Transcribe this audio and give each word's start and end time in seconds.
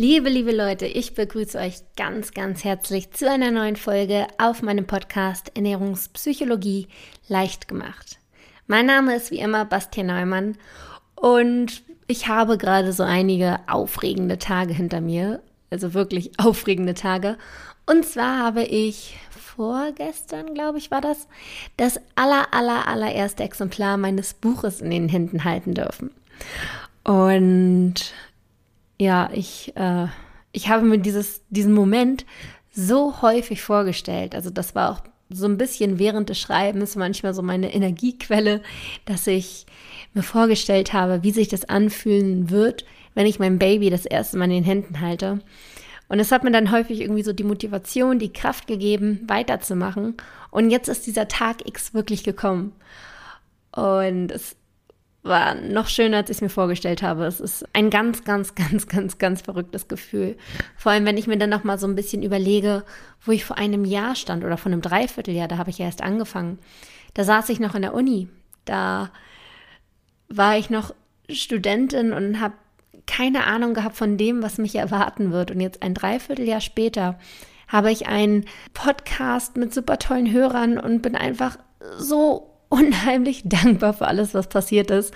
Liebe, 0.00 0.28
liebe 0.28 0.52
Leute, 0.52 0.86
ich 0.86 1.14
begrüße 1.14 1.58
euch 1.58 1.80
ganz, 1.96 2.30
ganz 2.30 2.62
herzlich 2.62 3.10
zu 3.10 3.28
einer 3.28 3.50
neuen 3.50 3.74
Folge 3.74 4.28
auf 4.38 4.62
meinem 4.62 4.86
Podcast 4.86 5.50
Ernährungspsychologie 5.56 6.86
leicht 7.26 7.66
gemacht. 7.66 8.20
Mein 8.68 8.86
Name 8.86 9.16
ist 9.16 9.32
wie 9.32 9.40
immer 9.40 9.64
Bastian 9.64 10.06
Neumann 10.06 10.56
und 11.16 11.82
ich 12.06 12.28
habe 12.28 12.58
gerade 12.58 12.92
so 12.92 13.02
einige 13.02 13.58
aufregende 13.66 14.38
Tage 14.38 14.72
hinter 14.72 15.00
mir, 15.00 15.42
also 15.68 15.94
wirklich 15.94 16.30
aufregende 16.38 16.94
Tage. 16.94 17.36
Und 17.84 18.06
zwar 18.06 18.38
habe 18.38 18.62
ich 18.62 19.16
vorgestern, 19.30 20.54
glaube 20.54 20.78
ich, 20.78 20.92
war 20.92 21.00
das, 21.00 21.26
das 21.76 21.98
aller, 22.14 22.54
aller, 22.54 22.86
allererste 22.86 23.42
Exemplar 23.42 23.96
meines 23.96 24.32
Buches 24.32 24.80
in 24.80 24.90
den 24.90 25.08
Händen 25.08 25.42
halten 25.42 25.74
dürfen. 25.74 26.12
Und 27.02 28.12
ja, 28.98 29.30
ich, 29.32 29.76
äh, 29.76 30.06
ich 30.52 30.68
habe 30.68 30.84
mir 30.84 30.98
dieses, 30.98 31.42
diesen 31.50 31.72
Moment 31.72 32.26
so 32.72 33.22
häufig 33.22 33.62
vorgestellt. 33.62 34.34
Also 34.34 34.50
das 34.50 34.74
war 34.74 34.90
auch 34.90 35.02
so 35.30 35.46
ein 35.46 35.58
bisschen 35.58 35.98
während 35.98 36.28
des 36.28 36.38
Schreibens 36.38 36.96
manchmal 36.96 37.34
so 37.34 37.42
meine 37.42 37.72
Energiequelle, 37.72 38.62
dass 39.04 39.26
ich 39.26 39.66
mir 40.14 40.22
vorgestellt 40.22 40.92
habe, 40.92 41.22
wie 41.22 41.32
sich 41.32 41.48
das 41.48 41.68
anfühlen 41.68 42.50
wird, 42.50 42.84
wenn 43.14 43.26
ich 43.26 43.38
mein 43.38 43.58
Baby 43.58 43.90
das 43.90 44.06
erste 44.06 44.38
Mal 44.38 44.44
in 44.44 44.50
den 44.50 44.64
Händen 44.64 45.00
halte. 45.00 45.40
Und 46.08 46.20
es 46.20 46.32
hat 46.32 46.44
mir 46.44 46.50
dann 46.50 46.72
häufig 46.72 47.00
irgendwie 47.00 47.22
so 47.22 47.34
die 47.34 47.44
Motivation, 47.44 48.18
die 48.18 48.32
Kraft 48.32 48.66
gegeben, 48.66 49.20
weiterzumachen. 49.26 50.16
Und 50.50 50.70
jetzt 50.70 50.88
ist 50.88 51.06
dieser 51.06 51.28
Tag 51.28 51.68
X 51.68 51.92
wirklich 51.92 52.24
gekommen. 52.24 52.72
Und 53.72 54.32
es 54.32 54.56
war 55.22 55.54
noch 55.54 55.88
schöner, 55.88 56.18
als 56.18 56.30
ich 56.30 56.36
es 56.36 56.40
mir 56.40 56.48
vorgestellt 56.48 57.02
habe. 57.02 57.24
Es 57.26 57.40
ist 57.40 57.64
ein 57.72 57.90
ganz, 57.90 58.24
ganz, 58.24 58.54
ganz, 58.54 58.86
ganz, 58.86 59.18
ganz 59.18 59.42
verrücktes 59.42 59.88
Gefühl. 59.88 60.36
Vor 60.76 60.92
allem, 60.92 61.04
wenn 61.04 61.16
ich 61.16 61.26
mir 61.26 61.38
dann 61.38 61.50
noch 61.50 61.64
mal 61.64 61.78
so 61.78 61.86
ein 61.86 61.96
bisschen 61.96 62.22
überlege, 62.22 62.84
wo 63.24 63.32
ich 63.32 63.44
vor 63.44 63.58
einem 63.58 63.84
Jahr 63.84 64.14
stand 64.14 64.44
oder 64.44 64.56
vor 64.56 64.72
einem 64.72 64.80
Dreivierteljahr, 64.80 65.48
da 65.48 65.58
habe 65.58 65.70
ich 65.70 65.78
ja 65.78 65.86
erst 65.86 66.02
angefangen. 66.02 66.58
Da 67.14 67.24
saß 67.24 67.48
ich 67.48 67.60
noch 67.60 67.74
in 67.74 67.82
der 67.82 67.94
Uni. 67.94 68.28
Da 68.64 69.10
war 70.28 70.56
ich 70.58 70.70
noch 70.70 70.94
Studentin 71.30 72.12
und 72.12 72.40
habe 72.40 72.54
keine 73.06 73.46
Ahnung 73.46 73.74
gehabt 73.74 73.96
von 73.96 74.16
dem, 74.18 74.42
was 74.42 74.58
mich 74.58 74.74
erwarten 74.74 75.32
wird. 75.32 75.50
Und 75.50 75.60
jetzt 75.60 75.82
ein 75.82 75.94
Dreivierteljahr 75.94 76.60
später 76.60 77.18
habe 77.66 77.90
ich 77.90 78.06
einen 78.06 78.44
Podcast 78.74 79.56
mit 79.56 79.74
super 79.74 79.98
tollen 79.98 80.30
Hörern 80.30 80.78
und 80.78 81.02
bin 81.02 81.16
einfach 81.16 81.58
so 81.96 82.47
unheimlich 82.68 83.42
dankbar 83.44 83.94
für 83.94 84.06
alles, 84.06 84.34
was 84.34 84.48
passiert 84.48 84.90
ist. 84.90 85.12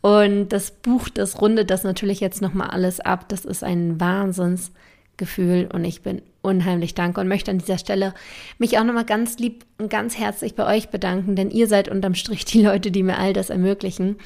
Und 0.00 0.50
das 0.50 0.70
Buch, 0.70 1.08
das 1.08 1.40
rundet 1.40 1.70
das 1.70 1.82
natürlich 1.82 2.20
jetzt 2.20 2.42
nochmal 2.42 2.68
alles 2.68 3.00
ab. 3.00 3.28
Das 3.28 3.44
ist 3.44 3.64
ein 3.64 4.00
Wahnsinnsgefühl 4.00 5.68
und 5.72 5.84
ich 5.84 6.02
bin 6.02 6.22
unheimlich 6.42 6.94
dankbar 6.94 7.22
und 7.22 7.28
möchte 7.28 7.50
an 7.50 7.58
dieser 7.58 7.78
Stelle 7.78 8.14
mich 8.58 8.78
auch 8.78 8.84
nochmal 8.84 9.04
ganz 9.04 9.38
lieb 9.38 9.64
und 9.78 9.90
ganz 9.90 10.16
herzlich 10.16 10.54
bei 10.54 10.76
euch 10.76 10.90
bedanken, 10.90 11.34
denn 11.34 11.50
ihr 11.50 11.66
seid 11.66 11.88
unterm 11.88 12.14
Strich 12.14 12.44
die 12.44 12.62
Leute, 12.62 12.92
die 12.92 13.02
mir 13.02 13.18
all 13.18 13.32
das 13.32 13.50
ermöglichen. 13.50 14.16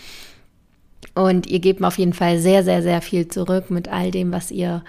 Und 1.15 1.47
ihr 1.47 1.61
gebt 1.61 1.81
mir 1.81 1.87
auf 1.87 1.99
jeden 1.99 2.13
Fall 2.13 2.39
sehr, 2.39 2.63
sehr, 2.63 2.83
sehr 2.83 3.01
viel 3.01 3.29
zurück 3.29 3.71
mit 3.71 3.89
all 3.89 4.11
dem, 4.11 4.33
was 4.33 4.51
ihr 4.51 4.85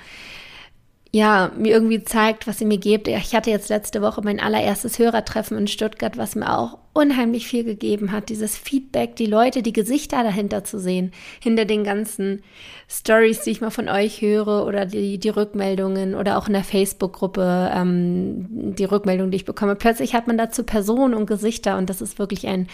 ja, 1.13 1.51
mir 1.57 1.73
irgendwie 1.73 2.03
zeigt, 2.05 2.47
was 2.47 2.57
sie 2.57 2.65
mir 2.65 2.77
gibt. 2.77 3.09
Ich 3.09 3.35
hatte 3.35 3.49
jetzt 3.49 3.67
letzte 3.67 4.01
Woche 4.01 4.21
mein 4.23 4.39
allererstes 4.39 4.97
Hörertreffen 4.97 5.57
in 5.57 5.67
Stuttgart, 5.67 6.17
was 6.17 6.35
mir 6.35 6.57
auch 6.57 6.77
unheimlich 6.93 7.47
viel 7.47 7.65
gegeben 7.65 8.13
hat. 8.13 8.29
Dieses 8.29 8.57
Feedback, 8.57 9.17
die 9.17 9.25
Leute, 9.25 9.61
die 9.61 9.73
Gesichter 9.73 10.23
dahinter 10.23 10.63
zu 10.63 10.79
sehen, 10.79 11.11
hinter 11.41 11.65
den 11.65 11.83
ganzen 11.83 12.43
Stories, 12.87 13.41
die 13.41 13.51
ich 13.51 13.59
mal 13.59 13.71
von 13.71 13.89
euch 13.89 14.21
höre 14.21 14.65
oder 14.65 14.85
die, 14.85 15.17
die 15.17 15.29
Rückmeldungen 15.29 16.15
oder 16.15 16.37
auch 16.37 16.47
in 16.47 16.53
der 16.53 16.63
Facebook-Gruppe 16.63 17.71
ähm, 17.75 18.75
die 18.75 18.85
Rückmeldung, 18.85 19.31
die 19.31 19.37
ich 19.37 19.45
bekomme. 19.45 19.75
Plötzlich 19.75 20.13
hat 20.13 20.27
man 20.27 20.37
dazu 20.37 20.63
Personen 20.63 21.13
und 21.13 21.25
Gesichter 21.25 21.77
und 21.77 21.89
das 21.89 22.01
ist 22.01 22.19
wirklich 22.19 22.47
ein 22.47 22.67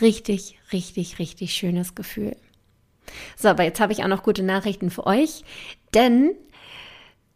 richtig, 0.00 0.58
richtig, 0.72 1.18
richtig 1.18 1.52
schönes 1.52 1.94
Gefühl. 1.94 2.36
So, 3.36 3.48
aber 3.48 3.64
jetzt 3.64 3.80
habe 3.80 3.92
ich 3.92 4.02
auch 4.02 4.08
noch 4.08 4.22
gute 4.22 4.42
Nachrichten 4.42 4.88
für 4.88 5.06
euch, 5.06 5.44
denn 5.92 6.30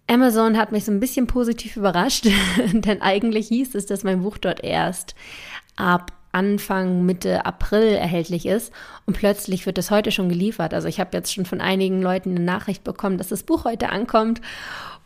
Amazon 0.09 0.57
hat 0.57 0.73
mich 0.73 0.85
so 0.85 0.93
ein 0.93 1.01
bisschen 1.01 1.27
positiv 1.27 1.77
überrascht, 1.77 2.27
denn 2.73 3.03
eigentlich 3.03 3.49
hieß 3.49 3.75
es, 3.75 3.87
dass 3.87 4.05
mein 4.05 4.23
Buch 4.23 4.39
dort 4.39 4.63
erst 4.63 5.15
ab 5.77 6.13
Anfang, 6.33 7.07
Mitte 7.07 7.47
April 7.47 7.95
erhältlich 7.95 8.45
ist 8.45 8.73
und 9.07 9.17
plötzlich 9.17 9.65
wird 9.65 9.79
es 9.79 9.91
heute 9.91 10.13
schon 10.13 10.29
geliefert. 10.29 10.75
Also 10.75 10.87
ich 10.87 11.01
habe 11.01 11.17
jetzt 11.17 11.33
schon 11.33 11.47
von 11.47 11.63
einigen 11.63 12.03
Leuten 12.03 12.31
eine 12.31 12.41
Nachricht 12.41 12.85
bekommen, 12.85 13.17
dass 13.17 13.29
das 13.29 13.43
Buch 13.43 13.65
heute 13.65 13.89
ankommt 13.89 14.43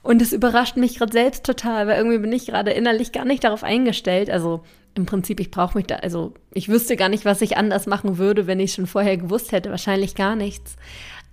und 0.03 0.23
es 0.23 0.33
überrascht 0.33 0.77
mich 0.77 0.99
gerade 0.99 1.13
selbst 1.13 1.45
total, 1.45 1.87
weil 1.87 1.99
irgendwie 1.99 2.19
bin 2.19 2.33
ich 2.33 2.47
gerade 2.47 2.73
innerlich 2.73 3.13
gar 3.13 3.25
nicht 3.25 3.45
darauf 3.45 3.63
eingestellt. 3.63 4.29
Also 4.29 4.65
im 4.95 5.07
Prinzip, 5.07 5.39
ich 5.41 5.51
brauche 5.51 5.79
mich 5.79 5.87
da, 5.87 5.97
also 5.97 6.35
ich 6.53 6.69
wüsste 6.69 6.97
gar 6.97 7.09
nicht, 7.09 7.25
was 7.25 7.43
ich 7.43 7.57
anders 7.57 7.87
machen 7.87 8.19
würde, 8.19 8.47
wenn 8.47 8.59
ich 8.59 8.73
schon 8.73 8.87
vorher 8.87 9.17
gewusst 9.17 9.53
hätte. 9.53 9.71
Wahrscheinlich 9.71 10.15
gar 10.15 10.37
nichts. 10.37 10.77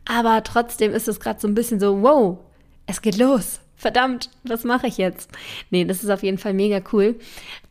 Aber 0.06 0.44
trotzdem 0.44 0.94
ist 0.94 1.08
es 1.08 1.20
gerade 1.20 1.40
so 1.40 1.48
ein 1.48 1.56
bisschen 1.56 1.80
so, 1.80 2.02
wow, 2.02 2.38
es 2.88 3.02
geht 3.02 3.18
los. 3.18 3.60
Verdammt, 3.76 4.32
was 4.44 4.64
mache 4.64 4.88
ich 4.88 4.98
jetzt? 4.98 5.30
Nee, 5.70 5.86
das 5.86 6.04
ist 6.04 6.10
auf 6.10 6.24
jeden 6.24 6.40
Fall 6.40 6.54
mega 6.54 6.82
cool. 6.92 7.20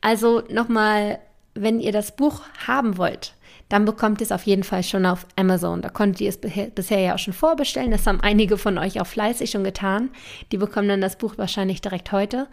Also 0.00 0.44
nochmal, 0.48 1.18
wenn 1.54 1.80
ihr 1.80 1.90
das 1.90 2.14
Buch 2.14 2.42
haben 2.66 2.96
wollt, 2.96 3.34
dann 3.68 3.84
bekommt 3.84 4.20
ihr 4.20 4.26
es 4.26 4.32
auf 4.32 4.44
jeden 4.44 4.62
Fall 4.62 4.84
schon 4.84 5.04
auf 5.04 5.26
Amazon. 5.34 5.82
Da 5.82 5.88
konntet 5.88 6.20
ihr 6.20 6.28
es 6.28 6.38
bisher 6.38 7.00
ja 7.00 7.14
auch 7.14 7.18
schon 7.18 7.32
vorbestellen. 7.32 7.90
Das 7.90 8.06
haben 8.06 8.20
einige 8.20 8.56
von 8.56 8.78
euch 8.78 9.00
auch 9.00 9.06
fleißig 9.06 9.50
schon 9.50 9.64
getan. 9.64 10.10
Die 10.52 10.58
bekommen 10.58 10.88
dann 10.88 11.00
das 11.00 11.18
Buch 11.18 11.36
wahrscheinlich 11.38 11.80
direkt 11.80 12.12
heute. 12.12 12.46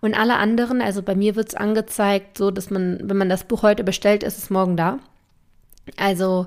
Und 0.00 0.14
alle 0.14 0.36
anderen, 0.36 0.80
also 0.80 1.02
bei 1.02 1.16
mir 1.16 1.34
wird 1.34 1.48
es 1.48 1.54
angezeigt, 1.56 2.38
so 2.38 2.52
dass 2.52 2.70
man, 2.70 3.00
wenn 3.02 3.16
man 3.16 3.28
das 3.28 3.44
Buch 3.44 3.62
heute 3.62 3.82
bestellt, 3.82 4.22
ist 4.22 4.38
es 4.38 4.50
morgen 4.50 4.76
da. 4.76 5.00
Also, 5.96 6.46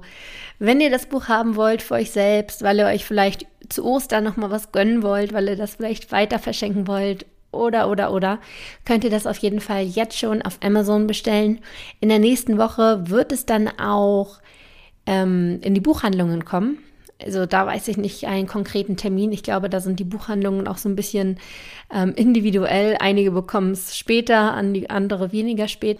wenn 0.59 0.79
ihr 0.79 0.90
das 0.90 1.07
Buch 1.07 1.28
haben 1.28 1.56
wollt 1.56 1.81
für 1.81 1.96
euch 1.96 2.12
selbst, 2.12 2.63
weil 2.63 2.79
ihr 2.79 2.85
euch 2.85 3.06
vielleicht 3.06 3.46
zu 3.69 3.85
Ostern 3.85 4.23
noch 4.23 4.38
mal 4.38 4.51
was 4.51 4.72
gönnen 4.72 5.03
wollt, 5.03 5.33
weil 5.33 5.47
ihr 5.47 5.55
das 5.55 5.75
vielleicht 5.75 6.11
weiter 6.11 6.39
verschenken 6.39 6.88
wollt 6.88 7.25
oder 7.51 7.89
oder 7.89 8.11
oder, 8.11 8.39
könnt 8.85 9.03
ihr 9.03 9.09
das 9.09 9.28
auf 9.28 9.38
jeden 9.38 9.61
Fall 9.61 9.83
jetzt 9.83 10.17
schon 10.17 10.41
auf 10.41 10.59
Amazon 10.61 11.07
bestellen. 11.07 11.59
In 12.00 12.09
der 12.09 12.19
nächsten 12.19 12.57
Woche 12.57 13.09
wird 13.09 13.31
es 13.31 13.45
dann 13.45 13.67
auch 13.79 14.39
ähm, 15.05 15.59
in 15.61 15.73
die 15.73 15.81
Buchhandlungen 15.81 16.45
kommen. 16.45 16.79
Also 17.23 17.47
da 17.47 17.66
weiß 17.66 17.88
ich 17.88 17.97
nicht 17.97 18.25
einen 18.25 18.45
konkreten 18.45 18.95
Termin. 18.95 19.31
Ich 19.31 19.41
glaube, 19.41 19.69
da 19.69 19.79
sind 19.79 19.99
die 19.99 20.03
Buchhandlungen 20.03 20.67
auch 20.67 20.78
so 20.78 20.88
ein 20.88 20.95
bisschen 20.95 21.39
ähm, 21.91 22.13
individuell. 22.16 22.97
Einige 22.99 23.31
bekommen 23.31 23.72
es 23.72 23.97
später, 23.97 24.53
andere 24.53 25.31
weniger 25.31 25.67
spät. 25.67 25.99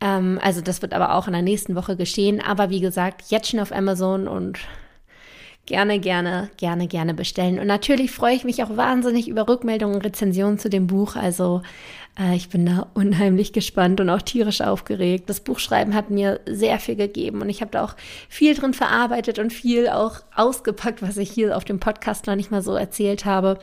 Ähm, 0.00 0.38
also 0.42 0.62
das 0.62 0.80
wird 0.80 0.94
aber 0.94 1.14
auch 1.14 1.26
in 1.26 1.34
der 1.34 1.42
nächsten 1.42 1.74
Woche 1.74 1.96
geschehen. 1.96 2.40
Aber 2.40 2.70
wie 2.70 2.80
gesagt, 2.80 3.24
jetzt 3.28 3.50
schon 3.50 3.60
auf 3.60 3.72
Amazon 3.72 4.26
und 4.26 4.60
gerne, 5.66 5.98
gerne, 5.98 6.50
gerne, 6.56 6.86
gerne 6.86 7.14
bestellen. 7.14 7.58
Und 7.58 7.66
natürlich 7.66 8.10
freue 8.10 8.34
ich 8.34 8.44
mich 8.44 8.62
auch 8.62 8.76
wahnsinnig 8.76 9.28
über 9.28 9.48
Rückmeldungen 9.48 9.96
und 9.96 10.04
Rezensionen 10.04 10.58
zu 10.58 10.68
dem 10.68 10.86
Buch. 10.86 11.16
Also 11.16 11.62
äh, 12.18 12.36
ich 12.36 12.48
bin 12.48 12.66
da 12.66 12.86
unheimlich 12.94 13.52
gespannt 13.52 14.00
und 14.00 14.10
auch 14.10 14.22
tierisch 14.22 14.60
aufgeregt. 14.60 15.28
Das 15.28 15.40
Buchschreiben 15.40 15.94
hat 15.94 16.10
mir 16.10 16.40
sehr 16.46 16.78
viel 16.78 16.96
gegeben 16.96 17.40
und 17.40 17.48
ich 17.48 17.60
habe 17.60 17.70
da 17.70 17.84
auch 17.84 17.94
viel 18.28 18.54
drin 18.54 18.74
verarbeitet 18.74 19.38
und 19.38 19.52
viel 19.52 19.88
auch 19.88 20.20
ausgepackt, 20.34 21.02
was 21.02 21.16
ich 21.16 21.30
hier 21.30 21.56
auf 21.56 21.64
dem 21.64 21.80
Podcast 21.80 22.26
noch 22.26 22.36
nicht 22.36 22.50
mal 22.50 22.62
so 22.62 22.74
erzählt 22.74 23.24
habe. 23.24 23.58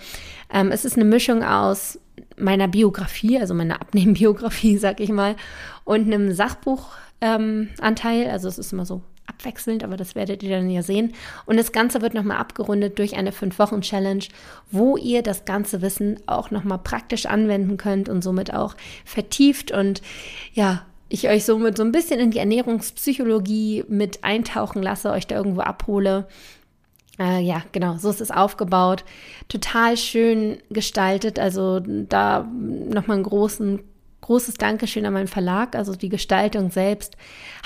Ähm, 0.51 0.71
es 0.71 0.85
ist 0.85 0.95
eine 0.95 1.05
Mischung 1.05 1.43
aus 1.43 1.99
meiner 2.37 2.67
Biografie, 2.67 3.39
also 3.39 3.53
meiner 3.53 3.81
Abnehmbiografie, 3.81 4.77
sag 4.79 4.99
ich 4.99 5.09
mal, 5.09 5.35
und 5.83 6.07
einem 6.07 6.33
Sachbuchanteil. 6.33 8.23
Ähm, 8.23 8.29
also 8.31 8.47
es 8.47 8.57
ist 8.57 8.73
immer 8.73 8.85
so 8.85 9.01
abwechselnd, 9.31 9.83
aber 9.83 9.97
das 9.97 10.15
werdet 10.15 10.43
ihr 10.43 10.49
dann 10.49 10.69
ja 10.69 10.83
sehen. 10.83 11.13
Und 11.45 11.57
das 11.57 11.71
Ganze 11.71 12.01
wird 12.01 12.13
nochmal 12.13 12.37
abgerundet 12.37 12.99
durch 12.99 13.15
eine 13.15 13.31
5-Wochen-Challenge, 13.31 14.25
wo 14.71 14.97
ihr 14.97 15.21
das 15.23 15.45
ganze 15.45 15.81
Wissen 15.81 16.19
auch 16.25 16.51
nochmal 16.51 16.79
praktisch 16.79 17.25
anwenden 17.25 17.77
könnt 17.77 18.09
und 18.09 18.21
somit 18.21 18.53
auch 18.53 18.75
vertieft 19.05 19.71
und 19.71 20.01
ja, 20.53 20.85
ich 21.09 21.27
euch 21.27 21.43
somit 21.43 21.77
so 21.77 21.83
ein 21.83 21.91
bisschen 21.91 22.19
in 22.21 22.31
die 22.31 22.39
Ernährungspsychologie 22.39 23.83
mit 23.89 24.23
eintauchen 24.23 24.81
lasse, 24.81 25.11
euch 25.11 25.27
da 25.27 25.35
irgendwo 25.35 25.61
abhole 25.61 26.27
äh, 27.19 27.41
ja, 27.41 27.61
genau, 27.71 27.97
so 27.97 28.09
ist 28.09 28.21
es 28.21 28.31
aufgebaut. 28.31 29.03
Total 29.47 29.95
schön 29.97 30.57
gestaltet. 30.69 31.37
Also 31.37 31.79
da 31.79 32.47
nochmal 32.49 33.17
ein 33.17 33.23
großen, 33.23 33.79
großes 34.21 34.55
Dankeschön 34.55 35.05
an 35.05 35.13
meinen 35.13 35.27
Verlag. 35.27 35.75
Also 35.75 35.95
die 35.95 36.09
Gestaltung 36.09 36.71
selbst 36.71 37.17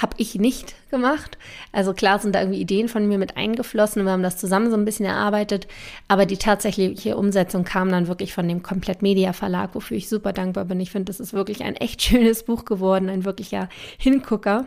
habe 0.01 0.15
ich 0.17 0.35
nicht 0.35 0.75
gemacht. 0.89 1.37
Also 1.71 1.93
klar 1.93 2.19
sind 2.19 2.33
da 2.33 2.41
irgendwie 2.41 2.61
Ideen 2.61 2.87
von 2.87 3.07
mir 3.07 3.17
mit 3.17 3.37
eingeflossen 3.37 4.05
wir 4.05 4.11
haben 4.11 4.23
das 4.23 4.37
zusammen 4.37 4.69
so 4.69 4.77
ein 4.77 4.85
bisschen 4.85 5.05
erarbeitet. 5.05 5.67
Aber 6.07 6.25
die 6.25 6.37
tatsächliche 6.37 7.17
Umsetzung 7.17 7.63
kam 7.63 7.89
dann 7.89 8.07
wirklich 8.07 8.33
von 8.33 8.47
dem 8.47 8.63
Komplett 8.63 9.01
Media 9.01 9.33
Verlag, 9.33 9.75
wofür 9.75 9.97
ich 9.97 10.09
super 10.09 10.33
dankbar 10.33 10.65
bin. 10.65 10.79
Ich 10.79 10.91
finde, 10.91 11.05
das 11.05 11.19
ist 11.19 11.33
wirklich 11.33 11.63
ein 11.63 11.75
echt 11.75 12.01
schönes 12.03 12.43
Buch 12.43 12.65
geworden, 12.65 13.09
ein 13.09 13.25
wirklicher 13.25 13.69
Hingucker. 13.97 14.65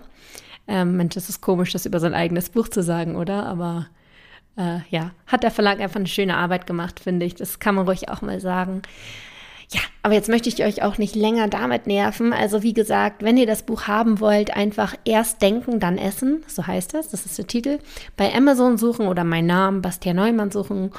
Ähm, 0.67 0.97
Mensch, 0.97 1.15
das 1.15 1.31
ist 1.31 1.41
komisch, 1.41 1.73
das 1.73 1.87
über 1.87 1.99
sein 1.99 2.15
eigenes 2.15 2.51
Buch 2.51 2.69
zu 2.69 2.83
sagen, 2.83 3.17
oder? 3.17 3.47
Aber 3.47 3.87
äh, 4.59 4.81
ja, 4.91 5.13
hat 5.27 5.43
der 5.43 5.51
Verlag 5.51 5.81
einfach 5.81 5.97
eine 5.97 6.09
schöne 6.09 6.37
Arbeit 6.37 6.67
gemacht, 6.67 7.01
finde 7.01 7.25
ich. 7.25 7.35
Das 7.35 7.59
kann 7.59 7.75
man 7.75 7.87
ruhig 7.87 8.11
auch 8.11 8.21
mal 8.21 8.41
sagen. 8.41 8.83
Ja, 9.71 9.81
aber 10.03 10.15
jetzt 10.15 10.31
möchte 10.31 10.49
ich 10.49 10.65
euch 10.65 10.83
auch 10.83 10.97
nicht 10.97 11.15
länger 11.15 11.49
damit 11.49 11.87
nerven. 11.87 12.33
Also 12.33 12.63
wie 12.63 12.73
gesagt, 12.73 13.23
wenn 13.23 13.37
ihr 13.37 13.47
das 13.47 13.65
Buch 13.65 13.83
haben 13.83 14.19
wollt, 14.19 14.57
einfach 14.57 14.95
erst 15.05 15.43
denken, 15.43 15.79
dann 15.79 15.99
essen. 15.99 16.43
So 16.47 16.67
heißt 16.67 16.95
das. 16.95 17.09
Das 17.09 17.27
ist 17.27 17.37
der 17.37 17.47
Titel. 17.47 17.79
Bei 18.17 18.35
Amazon 18.35 18.79
suchen 18.79 19.07
oder 19.09 19.25
mein 19.25 19.45
Namen, 19.45 19.83
Bastian 19.83 20.17
Neumann 20.17 20.51
suchen. 20.51 20.91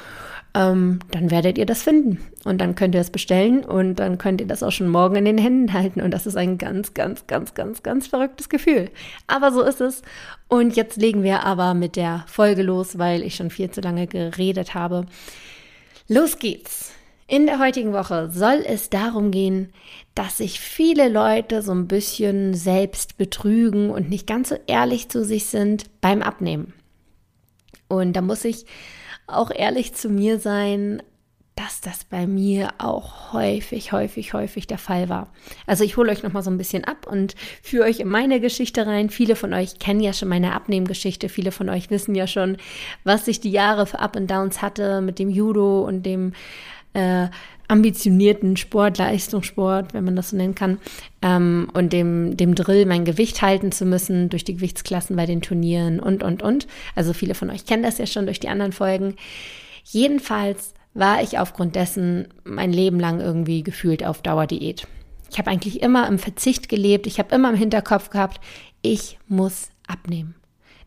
Ähm, 0.54 1.00
dann 1.10 1.32
werdet 1.32 1.58
ihr 1.58 1.66
das 1.66 1.82
finden. 1.82 2.18
Und 2.44 2.60
dann 2.60 2.76
könnt 2.76 2.94
ihr 2.94 3.00
es 3.00 3.10
bestellen 3.10 3.64
und 3.64 3.96
dann 3.96 4.18
könnt 4.18 4.40
ihr 4.40 4.46
das 4.46 4.62
auch 4.62 4.72
schon 4.72 4.88
morgen 4.88 5.16
in 5.16 5.24
den 5.24 5.38
Händen 5.38 5.72
halten. 5.72 6.00
Und 6.00 6.12
das 6.12 6.26
ist 6.26 6.36
ein 6.36 6.56
ganz, 6.56 6.94
ganz, 6.94 7.26
ganz, 7.26 7.54
ganz, 7.54 7.82
ganz 7.82 8.06
verrücktes 8.06 8.48
Gefühl. 8.48 8.90
Aber 9.26 9.50
so 9.50 9.62
ist 9.62 9.80
es. 9.80 10.02
Und 10.46 10.76
jetzt 10.76 10.96
legen 10.96 11.24
wir 11.24 11.44
aber 11.44 11.74
mit 11.74 11.96
der 11.96 12.24
Folge 12.28 12.62
los, 12.62 12.98
weil 12.98 13.22
ich 13.24 13.34
schon 13.34 13.50
viel 13.50 13.70
zu 13.70 13.80
lange 13.80 14.06
geredet 14.06 14.74
habe. 14.74 15.06
Los 16.06 16.38
geht's. 16.38 16.89
In 17.30 17.46
der 17.46 17.60
heutigen 17.60 17.92
Woche 17.92 18.28
soll 18.32 18.64
es 18.66 18.90
darum 18.90 19.30
gehen, 19.30 19.72
dass 20.16 20.38
sich 20.38 20.58
viele 20.58 21.08
Leute 21.08 21.62
so 21.62 21.70
ein 21.70 21.86
bisschen 21.86 22.54
selbst 22.54 23.18
betrügen 23.18 23.90
und 23.90 24.10
nicht 24.10 24.26
ganz 24.26 24.48
so 24.48 24.56
ehrlich 24.66 25.10
zu 25.10 25.24
sich 25.24 25.46
sind 25.46 25.84
beim 26.00 26.22
Abnehmen. 26.22 26.74
Und 27.86 28.14
da 28.14 28.20
muss 28.20 28.44
ich 28.44 28.66
auch 29.28 29.52
ehrlich 29.52 29.94
zu 29.94 30.08
mir 30.08 30.40
sein, 30.40 31.04
dass 31.54 31.80
das 31.80 32.02
bei 32.02 32.26
mir 32.26 32.70
auch 32.78 33.32
häufig, 33.32 33.92
häufig, 33.92 34.32
häufig 34.32 34.66
der 34.66 34.78
Fall 34.78 35.08
war. 35.08 35.32
Also 35.66 35.84
ich 35.84 35.96
hole 35.96 36.10
euch 36.10 36.24
noch 36.24 36.32
mal 36.32 36.42
so 36.42 36.50
ein 36.50 36.58
bisschen 36.58 36.84
ab 36.84 37.06
und 37.06 37.36
führe 37.62 37.84
euch 37.84 38.00
in 38.00 38.08
meine 38.08 38.40
Geschichte 38.40 38.88
rein. 38.88 39.08
Viele 39.08 39.36
von 39.36 39.54
euch 39.54 39.78
kennen 39.78 40.00
ja 40.00 40.12
schon 40.12 40.28
meine 40.28 40.52
Abnehmgeschichte. 40.52 41.28
Viele 41.28 41.52
von 41.52 41.68
euch 41.68 41.90
wissen 41.90 42.16
ja 42.16 42.26
schon, 42.26 42.56
was 43.04 43.28
ich 43.28 43.38
die 43.38 43.52
Jahre 43.52 43.86
für 43.86 44.00
Up 44.00 44.16
und 44.16 44.28
Downs 44.28 44.62
hatte 44.62 45.00
mit 45.00 45.20
dem 45.20 45.28
Judo 45.28 45.82
und 45.82 46.04
dem 46.04 46.32
äh, 46.94 47.28
ambitionierten 47.68 48.56
Sport, 48.56 48.98
Leistungssport, 48.98 49.94
wenn 49.94 50.04
man 50.04 50.16
das 50.16 50.30
so 50.30 50.36
nennen 50.36 50.56
kann, 50.56 50.78
ähm, 51.22 51.68
und 51.72 51.92
dem, 51.92 52.36
dem 52.36 52.54
Drill, 52.54 52.84
mein 52.84 53.04
Gewicht 53.04 53.42
halten 53.42 53.70
zu 53.70 53.86
müssen 53.86 54.28
durch 54.28 54.44
die 54.44 54.56
Gewichtsklassen 54.56 55.14
bei 55.14 55.26
den 55.26 55.40
Turnieren 55.40 56.00
und, 56.00 56.22
und, 56.22 56.42
und. 56.42 56.66
Also 56.96 57.12
viele 57.12 57.34
von 57.34 57.50
euch 57.50 57.66
kennen 57.66 57.84
das 57.84 57.98
ja 57.98 58.06
schon 58.06 58.26
durch 58.26 58.40
die 58.40 58.48
anderen 58.48 58.72
Folgen. 58.72 59.14
Jedenfalls 59.84 60.74
war 60.94 61.22
ich 61.22 61.38
aufgrund 61.38 61.76
dessen 61.76 62.28
mein 62.42 62.72
Leben 62.72 62.98
lang 62.98 63.20
irgendwie 63.20 63.62
gefühlt 63.62 64.04
auf 64.04 64.20
Dauerdiät. 64.22 64.88
Ich 65.30 65.38
habe 65.38 65.50
eigentlich 65.50 65.80
immer 65.80 66.08
im 66.08 66.18
Verzicht 66.18 66.68
gelebt. 66.68 67.06
Ich 67.06 67.20
habe 67.20 67.32
immer 67.34 67.50
im 67.50 67.56
Hinterkopf 67.56 68.10
gehabt, 68.10 68.40
ich 68.82 69.18
muss 69.28 69.70
abnehmen. 69.86 70.34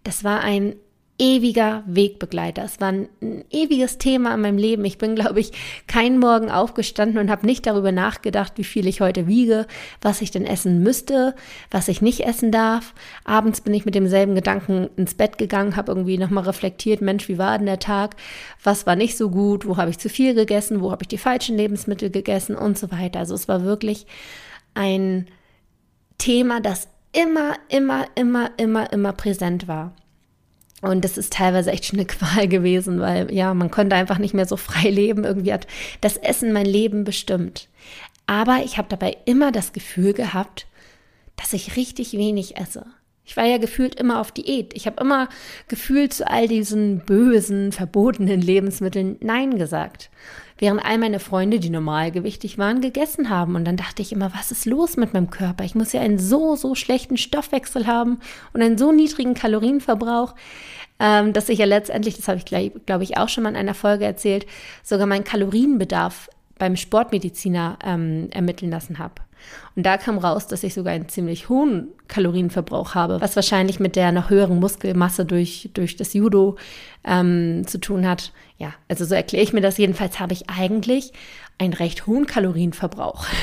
Das 0.04 0.26
war 0.26 0.42
ein 0.42 0.76
ewiger 1.24 1.84
Wegbegleiter. 1.88 2.66
Es 2.66 2.82
war 2.82 2.90
ein, 2.90 3.08
ein, 3.22 3.46
ewiges 3.50 3.98
Thema 3.98 4.36
in 4.36 4.42
meinem 4.42 4.58
Leben. 4.58 4.84
Ich 4.84 4.98
bin, 4.98 5.16
glaube 5.16 5.40
ich, 5.40 5.54
keinen 5.88 6.20
Morgen 6.20 6.52
aufgestanden 6.52 7.18
und 7.18 7.32
habe 7.32 7.46
nicht 7.46 7.66
darüber 7.66 7.94
nachgedacht, 7.94 8.54
wie 8.58 8.66
viel 8.66 8.88
ich 8.88 9.00
heute 9.00 9.26
wiege, 9.26 9.66
was 10.02 10.22
ich 10.22 10.32
denn 10.32 10.46
essen 10.46 10.84
müsste, 10.84 11.34
was 11.72 11.88
ich 11.88 12.02
nicht 12.02 12.26
essen 12.26 12.52
darf. 12.52 12.94
Abends 13.24 13.62
bin 13.62 13.74
ich 13.74 13.86
mit 13.86 13.96
demselben 13.96 14.36
Gedanken 14.36 14.90
ins 14.98 15.14
Bett 15.14 15.38
gegangen, 15.38 15.78
habe 15.78 15.94
irgendwie 15.94 16.18
nochmal 16.18 16.44
reflektiert, 16.44 17.00
Mensch, 17.00 17.30
wie 17.30 17.38
war 17.38 17.58
denn 17.58 17.68
der 17.68 17.80
Tag? 17.80 18.18
Was 18.62 18.86
war 18.86 18.98
nicht 18.98 19.16
so 19.16 19.30
gut? 19.30 19.66
Wo 19.66 19.78
habe 19.78 19.92
ich 19.92 20.00
zu 20.00 20.10
viel 20.10 20.34
gegessen? 20.34 20.82
Wo 20.82 20.92
habe 20.92 21.04
ich 21.04 21.08
die 21.08 21.18
falschen 21.18 21.56
Lebensmittel 21.56 22.10
gegessen? 22.10 22.58
Und 22.58 22.78
so 22.78 22.92
weiter. 22.92 23.20
Also 23.20 23.34
es 23.34 23.48
war 23.48 23.64
wirklich 23.64 24.08
ein 24.74 25.28
Thema, 26.18 26.60
das 26.60 26.90
immer, 27.14 27.56
immer, 27.70 28.08
immer, 28.16 28.52
immer, 28.58 28.92
immer 28.92 29.14
präsent 29.14 29.70
war. 29.70 29.94
Und 30.84 31.06
das 31.06 31.18
ist 31.18 31.32
teilweise 31.32 31.72
echt 31.72 31.86
schon 31.86 31.98
eine 31.98 32.06
Qual 32.08 32.48
gewesen, 32.50 33.00
weil 33.00 33.34
ja, 33.34 33.54
man 33.54 33.72
konnte 33.72 33.96
einfach 33.96 34.18
nicht 34.18 34.34
mehr 34.34 34.46
so 34.46 34.58
frei 34.58 34.90
leben. 34.90 35.24
Irgendwie 35.24 35.54
hat 35.54 35.66
das 36.02 36.18
Essen 36.18 36.52
mein 36.52 36.66
Leben 36.66 37.06
bestimmt. 37.06 37.70
Aber 38.28 38.64
ich 38.66 38.78
habe 38.78 38.90
dabei 38.90 39.16
immer 39.24 39.54
das 39.54 39.72
Gefühl 39.72 40.12
gehabt, 40.12 40.68
dass 41.38 41.54
ich 41.54 41.78
richtig 41.78 42.14
wenig 42.14 42.58
esse. 42.58 42.86
Ich 43.26 43.38
war 43.38 43.46
ja 43.46 43.58
gefühlt 43.58 43.96
immer 43.96 44.20
auf 44.20 44.32
Diät. 44.32 44.74
Ich 44.74 44.86
habe 44.86 45.02
immer 45.02 45.30
gefühlt 45.68 46.14
zu 46.14 46.30
all 46.30 46.48
diesen 46.48 47.00
bösen, 47.00 47.72
verbotenen 47.72 48.42
Lebensmitteln 48.42 49.18
Nein 49.22 49.58
gesagt. 49.58 50.10
Während 50.58 50.86
all 50.86 50.98
meine 50.98 51.20
Freunde, 51.20 51.60
die 51.60 51.70
normalgewichtig 51.70 52.58
waren, 52.58 52.82
gegessen 52.82 53.30
haben. 53.30 53.56
Und 53.56 53.66
dann 53.66 53.78
dachte 53.78 54.02
ich 54.02 54.12
immer, 54.12 54.34
was 54.34 54.52
ist 54.52 54.66
los 54.66 54.98
mit 54.98 55.14
meinem 55.14 55.30
Körper? 55.30 55.64
Ich 55.64 55.74
muss 55.74 55.94
ja 55.94 56.02
einen 56.02 56.20
so, 56.20 56.56
so 56.56 56.76
schlechten 56.76 57.18
Stoffwechsel 57.18 57.88
haben 57.88 58.20
und 58.54 58.62
einen 58.62 58.78
so 58.78 58.92
niedrigen 58.92 59.34
Kalorienverbrauch, 59.34 60.36
ähm, 61.00 61.34
dass 61.34 61.50
ich 61.50 61.60
ja 61.60 61.66
letztendlich, 61.66 62.18
das 62.18 62.28
habe 62.28 62.38
ich, 62.40 62.46
glaube 62.86 63.04
ich, 63.04 63.18
auch 63.18 63.30
schon 63.30 63.44
mal 63.44 63.50
in 63.50 63.56
einer 63.56 63.74
Folge 63.74 64.06
erzählt, 64.06 64.46
sogar 64.84 65.08
meinen 65.08 65.24
Kalorienbedarf 65.24 66.30
beim 66.58 66.76
Sportmediziner 66.76 67.80
ähm, 67.84 68.30
ermitteln 68.32 68.72
lassen 68.72 69.00
habe. 69.00 69.16
Und 69.76 69.86
da 69.86 69.98
kam 69.98 70.18
raus, 70.18 70.48
dass 70.48 70.64
ich 70.64 70.74
sogar 70.74 70.94
einen 70.94 71.10
ziemlich 71.10 71.50
hohen 71.50 71.90
Kalorienverbrauch 72.08 72.96
habe, 72.96 73.20
was 73.22 73.36
wahrscheinlich 73.36 73.80
mit 73.80 73.96
der 73.96 74.12
noch 74.12 74.30
höheren 74.30 74.60
Muskelmasse 74.60 75.26
durch, 75.26 75.70
durch 75.74 75.96
das 75.96 76.14
Judo 76.14 76.58
ähm, 77.04 77.64
zu 77.66 77.80
tun 77.80 78.08
hat. 78.08 78.32
Ja, 78.58 78.74
also 78.88 79.06
so 79.06 79.16
erkläre 79.16 79.44
ich 79.44 79.54
mir 79.54 79.62
das. 79.62 79.78
Jedenfalls 79.78 80.20
habe 80.20 80.34
ich 80.34 80.50
eigentlich 80.50 81.12
einen 81.58 81.74
recht 81.74 82.08
hohen 82.08 82.26
Kalorienverbrauch. 82.26 83.26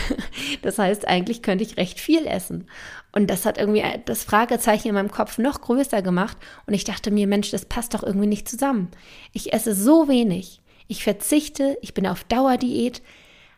Das 0.62 0.79
heißt, 0.79 1.08
eigentlich 1.08 1.43
könnte 1.43 1.64
ich 1.64 1.79
recht 1.79 2.00
viel 2.00 2.26
essen. 2.26 2.67
Und 3.12 3.31
das 3.31 3.46
hat 3.46 3.56
irgendwie 3.56 3.82
das 4.05 4.25
Fragezeichen 4.25 4.88
in 4.88 4.94
meinem 4.94 5.11
Kopf 5.11 5.38
noch 5.38 5.61
größer 5.61 6.03
gemacht. 6.03 6.37
Und 6.67 6.75
ich 6.75 6.85
dachte 6.85 7.11
mir, 7.11 7.26
Mensch, 7.26 7.50
das 7.50 7.64
passt 7.64 7.94
doch 7.94 8.03
irgendwie 8.03 8.26
nicht 8.26 8.49
zusammen. 8.49 8.88
Ich 9.32 9.53
esse 9.53 9.75
so 9.75 10.08
wenig. 10.08 10.61
Ich 10.87 11.03
verzichte, 11.03 11.79
ich 11.82 11.94
bin 11.94 12.06
auf 12.06 12.25
Dauerdiät, 12.25 13.00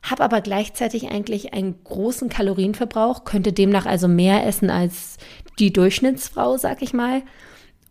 habe 0.02 0.24
aber 0.24 0.40
gleichzeitig 0.40 1.10
eigentlich 1.10 1.54
einen 1.54 1.82
großen 1.84 2.28
Kalorienverbrauch, 2.28 3.24
könnte 3.24 3.52
demnach 3.52 3.86
also 3.86 4.08
mehr 4.08 4.44
essen 4.46 4.68
als 4.68 5.16
die 5.58 5.72
Durchschnittsfrau, 5.72 6.56
sag 6.56 6.82
ich 6.82 6.92
mal. 6.92 7.22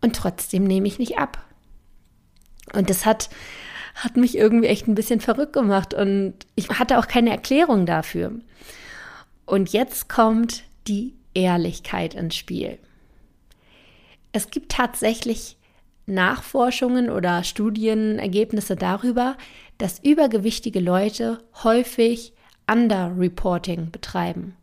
Und 0.02 0.16
trotzdem 0.16 0.64
nehme 0.64 0.86
ich 0.86 0.98
nicht 0.98 1.18
ab. 1.18 1.44
Und 2.74 2.90
das 2.90 3.06
hat, 3.06 3.30
hat 3.94 4.16
mich 4.16 4.36
irgendwie 4.36 4.66
echt 4.66 4.88
ein 4.88 4.94
bisschen 4.94 5.20
verrückt 5.20 5.52
gemacht 5.52 5.94
und 5.94 6.34
ich 6.54 6.68
hatte 6.70 6.98
auch 6.98 7.06
keine 7.06 7.30
Erklärung 7.30 7.86
dafür. 7.86 8.32
Und 9.46 9.72
jetzt 9.72 10.08
kommt 10.08 10.64
die 10.86 11.14
Ehrlichkeit 11.34 12.14
ins 12.14 12.36
Spiel. 12.36 12.78
Es 14.32 14.50
gibt 14.50 14.72
tatsächlich 14.72 15.56
Nachforschungen 16.06 17.10
oder 17.10 17.44
Studienergebnisse 17.44 18.76
darüber, 18.76 19.36
dass 19.78 19.98
übergewichtige 20.02 20.80
Leute 20.80 21.38
häufig 21.62 22.32
Underreporting 22.70 23.90
betreiben. 23.90 24.56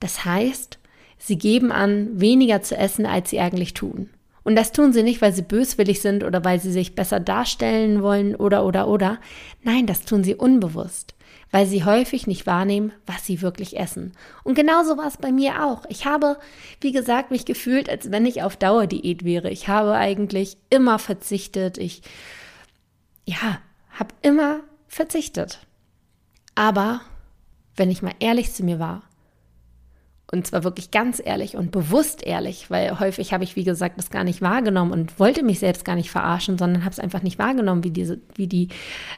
Das 0.00 0.24
heißt, 0.24 0.78
sie 1.18 1.38
geben 1.38 1.70
an, 1.72 2.20
weniger 2.20 2.62
zu 2.62 2.76
essen, 2.76 3.06
als 3.06 3.30
sie 3.30 3.40
eigentlich 3.40 3.74
tun. 3.74 4.10
Und 4.44 4.56
das 4.56 4.72
tun 4.72 4.92
sie 4.92 5.02
nicht, 5.04 5.22
weil 5.22 5.32
sie 5.32 5.42
böswillig 5.42 6.00
sind 6.00 6.24
oder 6.24 6.44
weil 6.44 6.58
sie 6.58 6.72
sich 6.72 6.94
besser 6.94 7.20
darstellen 7.20 8.02
wollen 8.02 8.34
oder 8.34 8.64
oder 8.64 8.88
oder. 8.88 9.20
Nein, 9.62 9.86
das 9.86 10.04
tun 10.04 10.24
sie 10.24 10.34
unbewusst 10.34 11.14
weil 11.52 11.66
sie 11.66 11.84
häufig 11.84 12.26
nicht 12.26 12.46
wahrnehmen, 12.46 12.92
was 13.06 13.26
sie 13.26 13.42
wirklich 13.42 13.78
essen. 13.78 14.12
Und 14.42 14.54
genauso 14.54 14.96
war 14.96 15.06
es 15.06 15.18
bei 15.18 15.30
mir 15.30 15.64
auch. 15.64 15.84
Ich 15.90 16.06
habe, 16.06 16.38
wie 16.80 16.92
gesagt, 16.92 17.30
mich 17.30 17.44
gefühlt, 17.44 17.90
als 17.90 18.10
wenn 18.10 18.24
ich 18.24 18.42
auf 18.42 18.56
Dauerdiät 18.56 19.22
wäre. 19.22 19.50
Ich 19.50 19.68
habe 19.68 19.92
eigentlich 19.92 20.56
immer 20.70 20.98
verzichtet. 20.98 21.76
Ich, 21.76 22.02
ja, 23.26 23.60
habe 24.02 24.14
immer 24.22 24.60
verzichtet. 24.88 25.60
Aber 26.56 27.02
wenn 27.76 27.88
ich 27.88 28.02
mal 28.02 28.14
ehrlich 28.18 28.52
zu 28.52 28.64
mir 28.64 28.80
war, 28.80 29.04
und 30.32 30.44
zwar 30.44 30.64
wirklich 30.64 30.90
ganz 30.90 31.22
ehrlich 31.24 31.56
und 31.56 31.70
bewusst 31.70 32.26
ehrlich, 32.26 32.68
weil 32.68 32.98
häufig 32.98 33.32
habe 33.32 33.44
ich, 33.44 33.54
wie 33.54 33.62
gesagt, 33.62 33.98
das 33.98 34.10
gar 34.10 34.24
nicht 34.24 34.42
wahrgenommen 34.42 34.90
und 34.90 35.20
wollte 35.20 35.44
mich 35.44 35.60
selbst 35.60 35.84
gar 35.84 35.94
nicht 35.94 36.10
verarschen, 36.10 36.58
sondern 36.58 36.84
habe 36.84 36.90
es 36.92 36.98
einfach 36.98 37.22
nicht 37.22 37.38
wahrgenommen, 37.38 37.84
wie, 37.84 37.92
diese, 37.92 38.18
wie 38.34 38.48
die 38.48 38.70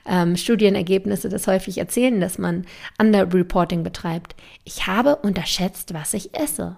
ähm, 0.06 0.36
Studienergebnisse 0.36 1.30
das 1.30 1.46
häufig 1.46 1.78
erzählen, 1.78 2.20
dass 2.20 2.36
man 2.36 2.66
Underreporting 3.00 3.84
betreibt. 3.84 4.36
Ich 4.64 4.86
habe 4.86 5.16
unterschätzt, 5.16 5.94
was 5.94 6.12
ich 6.12 6.34
esse. 6.34 6.76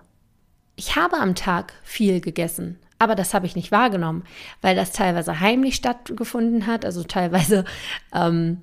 Ich 0.76 0.94
habe 0.94 1.16
am 1.16 1.34
Tag 1.34 1.72
viel 1.82 2.20
gegessen, 2.20 2.78
aber 2.98 3.14
das 3.14 3.34
habe 3.34 3.46
ich 3.46 3.56
nicht 3.56 3.72
wahrgenommen, 3.72 4.24
weil 4.62 4.76
das 4.76 4.92
teilweise 4.92 5.40
heimlich 5.40 5.76
stattgefunden 5.76 6.66
hat, 6.66 6.84
also 6.84 7.02
teilweise 7.02 7.64
ähm, 8.14 8.62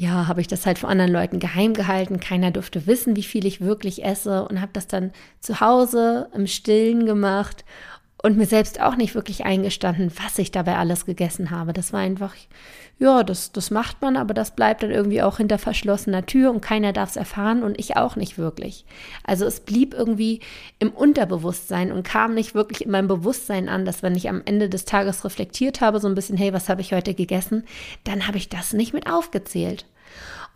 ja, 0.00 0.28
habe 0.28 0.40
ich 0.40 0.46
das 0.46 0.64
halt 0.64 0.78
vor 0.78 0.88
anderen 0.88 1.10
Leuten 1.10 1.40
geheim 1.40 1.74
gehalten. 1.74 2.20
Keiner 2.20 2.52
durfte 2.52 2.86
wissen, 2.86 3.16
wie 3.16 3.24
viel 3.24 3.44
ich 3.44 3.60
wirklich 3.60 4.04
esse 4.04 4.46
und 4.46 4.60
habe 4.60 4.70
das 4.72 4.86
dann 4.86 5.10
zu 5.40 5.60
Hause 5.60 6.28
im 6.32 6.46
Stillen 6.46 7.04
gemacht 7.04 7.64
und 8.20 8.36
mir 8.36 8.46
selbst 8.46 8.80
auch 8.80 8.96
nicht 8.96 9.14
wirklich 9.14 9.44
eingestanden, 9.44 10.12
was 10.22 10.38
ich 10.38 10.50
dabei 10.50 10.76
alles 10.76 11.06
gegessen 11.06 11.50
habe. 11.50 11.72
Das 11.72 11.92
war 11.92 12.00
einfach, 12.00 12.34
ja, 12.98 13.22
das, 13.22 13.52
das 13.52 13.70
macht 13.70 14.02
man, 14.02 14.16
aber 14.16 14.34
das 14.34 14.56
bleibt 14.56 14.82
dann 14.82 14.90
irgendwie 14.90 15.22
auch 15.22 15.36
hinter 15.36 15.56
verschlossener 15.56 16.26
Tür 16.26 16.50
und 16.50 16.60
keiner 16.60 16.92
darf 16.92 17.10
es 17.10 17.16
erfahren 17.16 17.62
und 17.62 17.78
ich 17.78 17.96
auch 17.96 18.16
nicht 18.16 18.36
wirklich. 18.36 18.84
Also 19.22 19.44
es 19.46 19.60
blieb 19.60 19.94
irgendwie 19.94 20.40
im 20.80 20.90
Unterbewusstsein 20.90 21.92
und 21.92 22.02
kam 22.02 22.34
nicht 22.34 22.56
wirklich 22.56 22.84
in 22.84 22.90
meinem 22.90 23.06
Bewusstsein 23.06 23.68
an, 23.68 23.84
dass 23.84 24.02
wenn 24.02 24.16
ich 24.16 24.28
am 24.28 24.42
Ende 24.44 24.68
des 24.68 24.84
Tages 24.84 25.24
reflektiert 25.24 25.80
habe, 25.80 26.00
so 26.00 26.08
ein 26.08 26.16
bisschen, 26.16 26.36
hey, 26.36 26.52
was 26.52 26.68
habe 26.68 26.80
ich 26.80 26.92
heute 26.92 27.14
gegessen, 27.14 27.64
dann 28.02 28.26
habe 28.26 28.38
ich 28.38 28.48
das 28.48 28.72
nicht 28.72 28.92
mit 28.92 29.08
aufgezählt. 29.08 29.86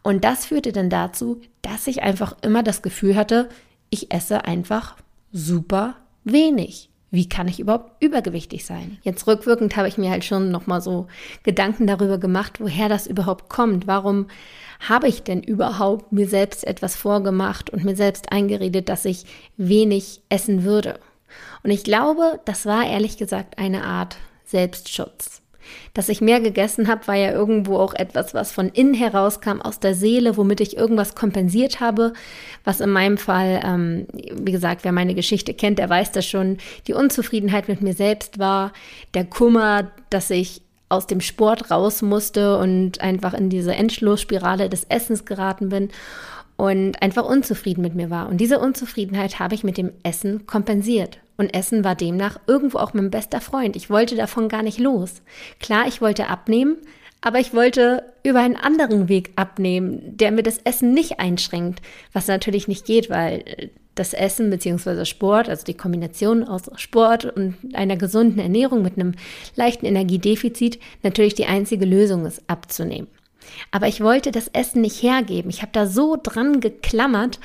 Und 0.02 0.24
das 0.24 0.46
führte 0.46 0.72
dann 0.72 0.90
dazu, 0.90 1.40
dass 1.62 1.86
ich 1.86 2.02
einfach 2.02 2.36
immer 2.42 2.64
das 2.64 2.82
Gefühl 2.82 3.14
hatte, 3.14 3.48
ich 3.88 4.12
esse 4.12 4.44
einfach 4.46 4.96
super 5.30 5.94
wenig 6.24 6.88
wie 7.12 7.28
kann 7.28 7.46
ich 7.46 7.60
überhaupt 7.60 8.02
übergewichtig 8.02 8.64
sein? 8.64 8.96
Jetzt 9.02 9.26
rückwirkend 9.26 9.76
habe 9.76 9.86
ich 9.86 9.98
mir 9.98 10.10
halt 10.10 10.24
schon 10.24 10.50
nochmal 10.50 10.80
so 10.80 11.08
Gedanken 11.42 11.86
darüber 11.86 12.16
gemacht, 12.16 12.58
woher 12.58 12.88
das 12.88 13.06
überhaupt 13.06 13.50
kommt. 13.50 13.86
Warum 13.86 14.28
habe 14.80 15.08
ich 15.08 15.22
denn 15.22 15.42
überhaupt 15.42 16.10
mir 16.10 16.26
selbst 16.26 16.66
etwas 16.66 16.96
vorgemacht 16.96 17.68
und 17.68 17.84
mir 17.84 17.96
selbst 17.96 18.32
eingeredet, 18.32 18.88
dass 18.88 19.04
ich 19.04 19.26
wenig 19.58 20.22
essen 20.30 20.64
würde? 20.64 20.98
Und 21.62 21.70
ich 21.70 21.84
glaube, 21.84 22.40
das 22.46 22.64
war 22.64 22.86
ehrlich 22.86 23.18
gesagt 23.18 23.58
eine 23.58 23.84
Art 23.84 24.16
Selbstschutz. 24.46 25.41
Dass 25.94 26.08
ich 26.08 26.20
mehr 26.20 26.40
gegessen 26.40 26.88
habe, 26.88 27.06
war 27.08 27.14
ja 27.14 27.32
irgendwo 27.32 27.76
auch 27.76 27.94
etwas, 27.94 28.34
was 28.34 28.52
von 28.52 28.68
innen 28.68 28.94
herauskam, 28.94 29.60
aus 29.60 29.80
der 29.80 29.94
Seele, 29.94 30.36
womit 30.36 30.60
ich 30.60 30.76
irgendwas 30.76 31.14
kompensiert 31.14 31.80
habe, 31.80 32.12
was 32.64 32.80
in 32.80 32.90
meinem 32.90 33.18
Fall, 33.18 33.60
ähm, 33.64 34.06
wie 34.32 34.52
gesagt, 34.52 34.84
wer 34.84 34.92
meine 34.92 35.14
Geschichte 35.14 35.54
kennt, 35.54 35.78
der 35.78 35.88
weiß 35.88 36.12
das 36.12 36.26
schon, 36.26 36.58
die 36.86 36.94
Unzufriedenheit 36.94 37.68
mit 37.68 37.82
mir 37.82 37.94
selbst 37.94 38.38
war, 38.38 38.72
der 39.14 39.24
Kummer, 39.24 39.90
dass 40.10 40.30
ich 40.30 40.62
aus 40.88 41.06
dem 41.06 41.22
Sport 41.22 41.70
raus 41.70 42.02
musste 42.02 42.58
und 42.58 43.00
einfach 43.00 43.32
in 43.32 43.48
diese 43.48 43.74
Endlosspirale 43.74 44.68
des 44.68 44.84
Essens 44.84 45.24
geraten 45.24 45.70
bin 45.70 45.88
und 46.56 47.00
einfach 47.00 47.24
unzufrieden 47.24 47.80
mit 47.80 47.94
mir 47.94 48.10
war. 48.10 48.28
Und 48.28 48.36
diese 48.36 48.58
Unzufriedenheit 48.58 49.38
habe 49.38 49.54
ich 49.54 49.64
mit 49.64 49.78
dem 49.78 49.90
Essen 50.02 50.46
kompensiert. 50.46 51.21
Und 51.36 51.54
Essen 51.54 51.84
war 51.84 51.94
demnach 51.94 52.38
irgendwo 52.46 52.78
auch 52.78 52.94
mein 52.94 53.10
bester 53.10 53.40
Freund. 53.40 53.76
Ich 53.76 53.90
wollte 53.90 54.16
davon 54.16 54.48
gar 54.48 54.62
nicht 54.62 54.78
los. 54.78 55.22
Klar, 55.60 55.86
ich 55.88 56.00
wollte 56.00 56.28
abnehmen, 56.28 56.76
aber 57.20 57.38
ich 57.38 57.54
wollte 57.54 58.12
über 58.22 58.40
einen 58.40 58.56
anderen 58.56 59.08
Weg 59.08 59.30
abnehmen, 59.36 60.16
der 60.16 60.32
mir 60.32 60.42
das 60.42 60.58
Essen 60.58 60.92
nicht 60.92 61.20
einschränkt, 61.20 61.80
was 62.12 62.26
natürlich 62.26 62.68
nicht 62.68 62.84
geht, 62.84 63.10
weil 63.10 63.70
das 63.94 64.14
Essen 64.14 64.50
bzw. 64.50 65.04
Sport, 65.04 65.48
also 65.48 65.64
die 65.64 65.76
Kombination 65.76 66.44
aus 66.44 66.70
Sport 66.76 67.24
und 67.24 67.56
einer 67.74 67.96
gesunden 67.96 68.38
Ernährung 68.38 68.82
mit 68.82 68.94
einem 68.98 69.12
leichten 69.54 69.86
Energiedefizit 69.86 70.78
natürlich 71.02 71.34
die 71.34 71.46
einzige 71.46 71.84
Lösung 71.84 72.26
ist, 72.26 72.42
abzunehmen. 72.48 73.08
Aber 73.70 73.88
ich 73.88 74.00
wollte 74.00 74.30
das 74.32 74.48
Essen 74.48 74.80
nicht 74.80 75.02
hergeben. 75.02 75.50
Ich 75.50 75.62
habe 75.62 75.72
da 75.72 75.86
so 75.86 76.16
dran 76.20 76.60
geklammert, 76.60 77.40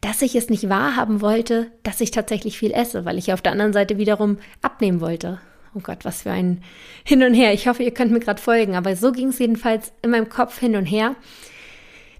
dass 0.00 0.22
ich 0.22 0.34
es 0.34 0.48
nicht 0.48 0.68
wahrhaben 0.68 1.20
wollte, 1.20 1.70
dass 1.82 2.00
ich 2.00 2.10
tatsächlich 2.10 2.58
viel 2.58 2.72
esse, 2.72 3.04
weil 3.04 3.18
ich 3.18 3.32
auf 3.32 3.42
der 3.42 3.52
anderen 3.52 3.72
Seite 3.72 3.98
wiederum 3.98 4.38
abnehmen 4.62 5.00
wollte. 5.00 5.40
Oh 5.74 5.80
Gott, 5.80 6.04
was 6.04 6.22
für 6.22 6.30
ein 6.30 6.62
Hin 7.04 7.22
und 7.22 7.34
Her. 7.34 7.52
Ich 7.52 7.68
hoffe, 7.68 7.82
ihr 7.82 7.94
könnt 7.94 8.10
mir 8.10 8.20
gerade 8.20 8.42
folgen, 8.42 8.74
aber 8.74 8.96
so 8.96 9.12
ging 9.12 9.28
es 9.28 9.38
jedenfalls 9.38 9.92
in 10.02 10.10
meinem 10.10 10.28
Kopf 10.28 10.58
hin 10.58 10.74
und 10.74 10.86
her. 10.86 11.14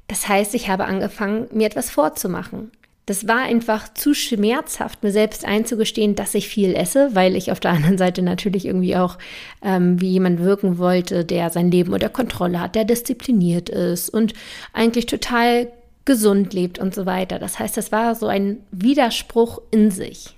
Das 0.07 0.29
heißt, 0.29 0.55
ich 0.55 0.69
habe 0.69 0.85
angefangen, 0.85 1.49
mir 1.53 1.67
etwas 1.67 1.91
vorzumachen. 1.91 2.71
Das 3.11 3.27
war 3.27 3.39
einfach 3.39 3.93
zu 3.93 4.15
schmerzhaft, 4.15 5.03
mir 5.03 5.11
selbst 5.11 5.45
einzugestehen, 5.45 6.15
dass 6.15 6.33
ich 6.33 6.47
viel 6.47 6.77
esse, 6.77 7.13
weil 7.13 7.35
ich 7.35 7.51
auf 7.51 7.59
der 7.59 7.73
anderen 7.73 7.99
Seite 7.99 8.23
natürlich 8.23 8.67
irgendwie 8.67 8.95
auch 8.95 9.19
ähm, 9.63 10.01
wie 10.01 10.11
jemand 10.11 10.39
wirken 10.39 10.79
wollte, 10.79 11.25
der 11.25 11.51
sein 11.51 11.73
Leben 11.73 11.93
unter 11.93 12.09
Kontrolle 12.09 12.61
hat, 12.61 12.77
der 12.77 12.85
diszipliniert 12.85 13.69
ist 13.69 14.11
und 14.11 14.35
eigentlich 14.73 15.07
total 15.07 15.73
gesund 16.05 16.55
lebt 16.55 16.79
und 16.79 16.95
so 16.95 17.05
weiter. 17.05 17.41
Das 17.41 17.59
heißt, 17.59 17.77
das 17.77 17.91
war 17.91 18.15
so 18.15 18.29
ein 18.29 18.59
Widerspruch 18.71 19.61
in 19.73 19.91
sich. 19.91 20.37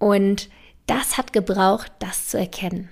Und 0.00 0.48
das 0.88 1.18
hat 1.18 1.32
gebraucht, 1.32 1.92
das 2.00 2.26
zu 2.26 2.36
erkennen. 2.36 2.88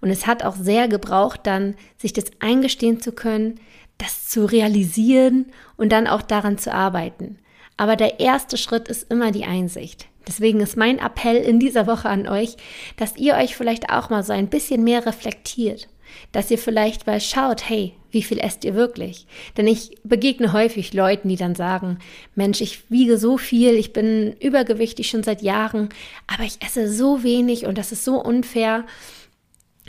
Und 0.00 0.10
es 0.10 0.26
hat 0.26 0.42
auch 0.42 0.56
sehr 0.56 0.88
gebraucht, 0.88 1.42
dann 1.44 1.76
sich 1.98 2.12
das 2.12 2.24
eingestehen 2.40 3.00
zu 3.00 3.12
können, 3.12 3.60
das 3.98 4.28
zu 4.28 4.44
realisieren 4.44 5.46
und 5.76 5.90
dann 5.90 6.06
auch 6.06 6.22
daran 6.22 6.58
zu 6.58 6.72
arbeiten. 6.72 7.38
Aber 7.76 7.96
der 7.96 8.20
erste 8.20 8.56
Schritt 8.56 8.88
ist 8.88 9.10
immer 9.10 9.30
die 9.30 9.44
Einsicht. 9.44 10.06
Deswegen 10.26 10.60
ist 10.60 10.76
mein 10.76 10.98
Appell 10.98 11.36
in 11.36 11.58
dieser 11.58 11.86
Woche 11.86 12.08
an 12.08 12.28
euch, 12.28 12.56
dass 12.96 13.16
ihr 13.16 13.34
euch 13.34 13.56
vielleicht 13.56 13.90
auch 13.90 14.10
mal 14.10 14.22
so 14.22 14.32
ein 14.32 14.48
bisschen 14.48 14.84
mehr 14.84 15.06
reflektiert. 15.06 15.88
Dass 16.32 16.50
ihr 16.50 16.58
vielleicht 16.58 17.06
mal 17.06 17.20
schaut, 17.20 17.68
hey, 17.68 17.94
wie 18.10 18.22
viel 18.22 18.38
esst 18.38 18.64
ihr 18.64 18.74
wirklich? 18.74 19.26
Denn 19.56 19.66
ich 19.66 19.98
begegne 20.04 20.52
häufig 20.52 20.92
Leuten, 20.92 21.28
die 21.28 21.36
dann 21.36 21.54
sagen, 21.54 21.98
Mensch, 22.34 22.60
ich 22.60 22.90
wiege 22.90 23.18
so 23.18 23.38
viel, 23.38 23.74
ich 23.74 23.92
bin 23.92 24.34
übergewichtig 24.40 25.08
schon 25.08 25.22
seit 25.22 25.42
Jahren, 25.42 25.90
aber 26.26 26.44
ich 26.44 26.62
esse 26.62 26.90
so 26.92 27.22
wenig 27.22 27.66
und 27.66 27.78
das 27.78 27.92
ist 27.92 28.04
so 28.04 28.22
unfair. 28.22 28.84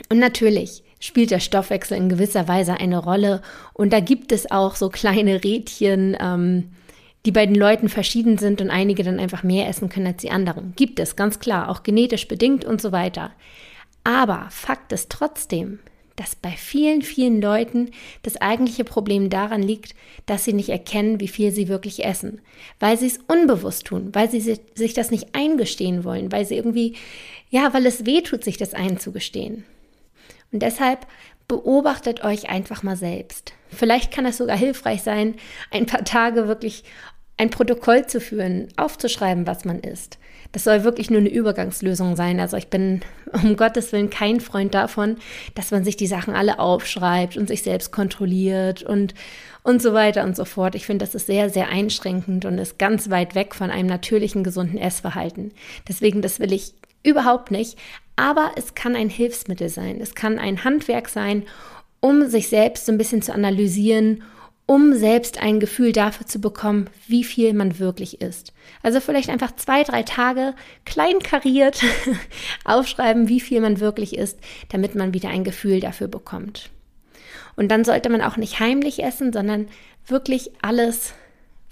Und 0.08 0.18
natürlich, 0.18 0.82
spielt 1.00 1.30
der 1.30 1.40
Stoffwechsel 1.40 1.96
in 1.96 2.08
gewisser 2.08 2.46
Weise 2.46 2.74
eine 2.74 2.98
Rolle. 2.98 3.42
Und 3.72 3.92
da 3.92 4.00
gibt 4.00 4.30
es 4.30 4.50
auch 4.50 4.76
so 4.76 4.90
kleine 4.90 5.42
Rädchen, 5.42 6.16
ähm, 6.20 6.70
die 7.26 7.32
bei 7.32 7.44
den 7.46 7.54
Leuten 7.54 7.88
verschieden 7.88 8.38
sind 8.38 8.60
und 8.60 8.70
einige 8.70 9.02
dann 9.02 9.18
einfach 9.18 9.42
mehr 9.42 9.68
essen 9.68 9.88
können 9.88 10.06
als 10.06 10.18
die 10.18 10.30
anderen. 10.30 10.74
Gibt 10.76 11.00
es, 11.00 11.16
ganz 11.16 11.38
klar, 11.38 11.68
auch 11.68 11.82
genetisch 11.82 12.28
bedingt 12.28 12.64
und 12.64 12.80
so 12.80 12.92
weiter. 12.92 13.32
Aber 14.04 14.46
Fakt 14.50 14.92
ist 14.92 15.10
trotzdem, 15.10 15.80
dass 16.16 16.34
bei 16.34 16.50
vielen, 16.50 17.02
vielen 17.02 17.40
Leuten 17.40 17.90
das 18.22 18.36
eigentliche 18.36 18.84
Problem 18.84 19.30
daran 19.30 19.62
liegt, 19.62 19.94
dass 20.26 20.44
sie 20.44 20.52
nicht 20.52 20.68
erkennen, 20.68 21.20
wie 21.20 21.28
viel 21.28 21.50
sie 21.50 21.68
wirklich 21.68 22.04
essen, 22.04 22.40
weil 22.78 22.98
sie 22.98 23.06
es 23.06 23.20
unbewusst 23.26 23.86
tun, 23.86 24.10
weil 24.12 24.30
sie 24.30 24.40
sich 24.40 24.94
das 24.94 25.10
nicht 25.10 25.34
eingestehen 25.34 26.04
wollen, 26.04 26.30
weil 26.32 26.44
sie 26.44 26.56
irgendwie, 26.56 26.96
ja, 27.50 27.72
weil 27.72 27.86
es 27.86 28.04
weh 28.06 28.20
tut, 28.20 28.44
sich 28.44 28.58
das 28.58 28.74
einzugestehen. 28.74 29.64
Und 30.52 30.62
deshalb 30.62 31.06
beobachtet 31.48 32.22
euch 32.22 32.48
einfach 32.48 32.82
mal 32.82 32.96
selbst. 32.96 33.52
Vielleicht 33.68 34.12
kann 34.12 34.26
es 34.26 34.36
sogar 34.36 34.56
hilfreich 34.56 35.02
sein, 35.02 35.34
ein 35.70 35.86
paar 35.86 36.04
Tage 36.04 36.46
wirklich 36.48 36.84
ein 37.36 37.50
Protokoll 37.50 38.06
zu 38.06 38.20
führen, 38.20 38.68
aufzuschreiben, 38.76 39.46
was 39.46 39.64
man 39.64 39.80
isst. 39.80 40.18
Das 40.52 40.64
soll 40.64 40.84
wirklich 40.84 41.10
nur 41.10 41.20
eine 41.20 41.30
Übergangslösung 41.30 42.14
sein. 42.16 42.38
Also 42.38 42.56
ich 42.56 42.68
bin 42.68 43.00
um 43.32 43.56
Gottes 43.56 43.92
Willen 43.92 44.10
kein 44.10 44.40
Freund 44.40 44.74
davon, 44.74 45.16
dass 45.54 45.70
man 45.70 45.84
sich 45.84 45.96
die 45.96 46.06
Sachen 46.06 46.34
alle 46.34 46.58
aufschreibt 46.58 47.36
und 47.36 47.48
sich 47.48 47.62
selbst 47.62 47.92
kontrolliert 47.92 48.82
und, 48.82 49.14
und 49.62 49.80
so 49.80 49.94
weiter 49.94 50.24
und 50.24 50.36
so 50.36 50.44
fort. 50.44 50.74
Ich 50.74 50.86
finde, 50.86 51.04
das 51.04 51.14
ist 51.14 51.26
sehr, 51.26 51.50
sehr 51.50 51.68
einschränkend 51.68 52.44
und 52.44 52.58
ist 52.58 52.78
ganz 52.78 53.10
weit 53.10 53.34
weg 53.34 53.54
von 53.54 53.70
einem 53.70 53.88
natürlichen, 53.88 54.44
gesunden 54.44 54.78
Essverhalten. 54.78 55.52
Deswegen, 55.88 56.20
das 56.20 56.40
will 56.40 56.52
ich 56.52 56.74
überhaupt 57.02 57.50
nicht. 57.50 57.78
Aber 58.16 58.52
es 58.56 58.74
kann 58.74 58.96
ein 58.96 59.08
Hilfsmittel 59.08 59.68
sein. 59.68 59.98
Es 60.00 60.14
kann 60.14 60.38
ein 60.38 60.64
Handwerk 60.64 61.08
sein, 61.08 61.44
um 62.00 62.28
sich 62.28 62.48
selbst 62.48 62.86
so 62.86 62.92
ein 62.92 62.98
bisschen 62.98 63.22
zu 63.22 63.32
analysieren, 63.32 64.22
um 64.66 64.94
selbst 64.94 65.42
ein 65.42 65.58
Gefühl 65.58 65.92
dafür 65.92 66.26
zu 66.26 66.40
bekommen, 66.40 66.88
wie 67.08 67.24
viel 67.24 67.54
man 67.54 67.80
wirklich 67.80 68.20
isst. 68.20 68.52
Also 68.82 69.00
vielleicht 69.00 69.28
einfach 69.28 69.56
zwei, 69.56 69.82
drei 69.82 70.04
Tage 70.04 70.54
kleinkariert 70.84 71.82
aufschreiben, 72.64 73.28
wie 73.28 73.40
viel 73.40 73.60
man 73.60 73.80
wirklich 73.80 74.16
isst, 74.16 74.38
damit 74.68 74.94
man 74.94 75.12
wieder 75.12 75.28
ein 75.28 75.42
Gefühl 75.42 75.80
dafür 75.80 76.06
bekommt. 76.06 76.70
Und 77.56 77.68
dann 77.68 77.84
sollte 77.84 78.10
man 78.10 78.22
auch 78.22 78.36
nicht 78.36 78.60
heimlich 78.60 79.02
essen, 79.02 79.32
sondern 79.32 79.66
wirklich 80.06 80.52
alles 80.62 81.14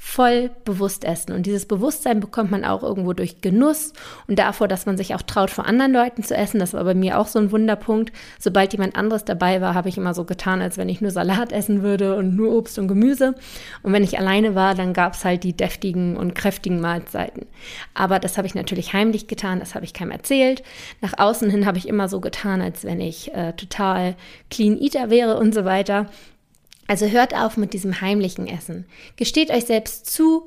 voll 0.01 0.51
bewusst 0.65 1.05
essen. 1.05 1.33
Und 1.33 1.45
dieses 1.45 1.67
Bewusstsein 1.67 2.21
bekommt 2.21 2.53
man 2.53 2.65
auch 2.65 2.85
irgendwo 2.85 3.15
durch 3.15 3.41
Genuss 3.41 3.93
und 4.29 4.39
davor, 4.39 4.69
dass 4.69 4.87
man 4.87 4.97
sich 4.97 5.13
auch 5.17 5.23
traut, 5.23 5.51
vor 5.51 5.67
anderen 5.67 5.93
Leuten 5.93 6.23
zu 6.23 6.37
essen. 6.37 6.61
Das 6.61 6.73
war 6.73 6.85
bei 6.85 6.95
mir 6.95 7.19
auch 7.19 7.27
so 7.27 7.41
ein 7.41 7.51
Wunderpunkt. 7.51 8.13
Sobald 8.39 8.73
jemand 8.73 8.95
anderes 8.95 9.25
dabei 9.25 9.61
war, 9.61 9.75
habe 9.75 9.89
ich 9.89 9.99
immer 9.99 10.15
so 10.15 10.25
getan, 10.25 10.63
als 10.63 10.79
wenn 10.79 10.89
ich 10.89 11.01
nur 11.01 11.11
Salat 11.11 11.51
essen 11.51 11.83
würde 11.83 12.17
und 12.17 12.37
nur 12.37 12.55
Obst 12.55 12.79
und 12.79 12.87
Gemüse. 12.87 13.35
Und 13.83 13.93
wenn 13.93 14.05
ich 14.05 14.21
alleine 14.21 14.55
war, 14.55 14.77
dann 14.77 14.93
gab 14.93 15.15
es 15.15 15.25
halt 15.25 15.43
die 15.43 15.57
deftigen 15.57 16.17
und 16.17 16.37
kräftigen 16.37 16.81
Mahlzeiten. 16.81 17.47
Aber 17.93 18.21
das 18.21 18.39
habe 18.39 18.47
ich 18.47 18.55
natürlich 18.55 18.93
heimlich 18.93 19.27
getan, 19.27 19.59
das 19.59 19.75
habe 19.75 19.85
ich 19.85 19.95
keinem 19.95 20.13
erzählt. 20.13 20.63
Nach 21.01 21.19
außen 21.19 21.51
hin 21.51 21.67
habe 21.67 21.77
ich 21.77 21.89
immer 21.89 22.09
so 22.09 22.21
getan, 22.21 22.63
als 22.63 22.85
wenn 22.85 23.01
ich 23.01 23.35
äh, 23.35 23.53
total 23.55 24.15
clean 24.49 24.81
eater 24.81 25.11
wäre 25.11 25.39
und 25.39 25.53
so 25.53 25.65
weiter. 25.65 26.07
Also 26.89 27.07
hört 27.07 27.35
auf 27.35 27.57
mit 27.57 27.75
diesem 27.75 28.01
heimlichen 28.01 28.49
Essen. 28.49 28.87
Gesteht 29.17 29.51
euch 29.51 29.67
selbst 29.67 30.07
zu, 30.07 30.47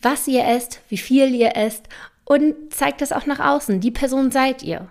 was 0.00 0.28
ihr 0.28 0.44
esst, 0.44 0.80
wie 0.88 0.98
viel 0.98 1.34
ihr 1.34 1.56
esst 1.56 1.88
und 2.24 2.54
zeigt 2.72 3.00
das 3.00 3.10
auch 3.10 3.26
nach 3.26 3.40
außen. 3.40 3.80
Die 3.80 3.90
Person 3.90 4.30
seid 4.30 4.62
ihr. 4.62 4.88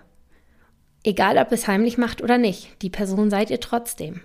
Egal, 1.04 1.38
ob 1.38 1.52
es 1.52 1.68
heimlich 1.68 1.96
macht 1.96 2.20
oder 2.20 2.36
nicht, 2.36 2.82
die 2.82 2.90
Person 2.90 3.30
seid 3.30 3.50
ihr 3.50 3.60
trotzdem. 3.60 4.20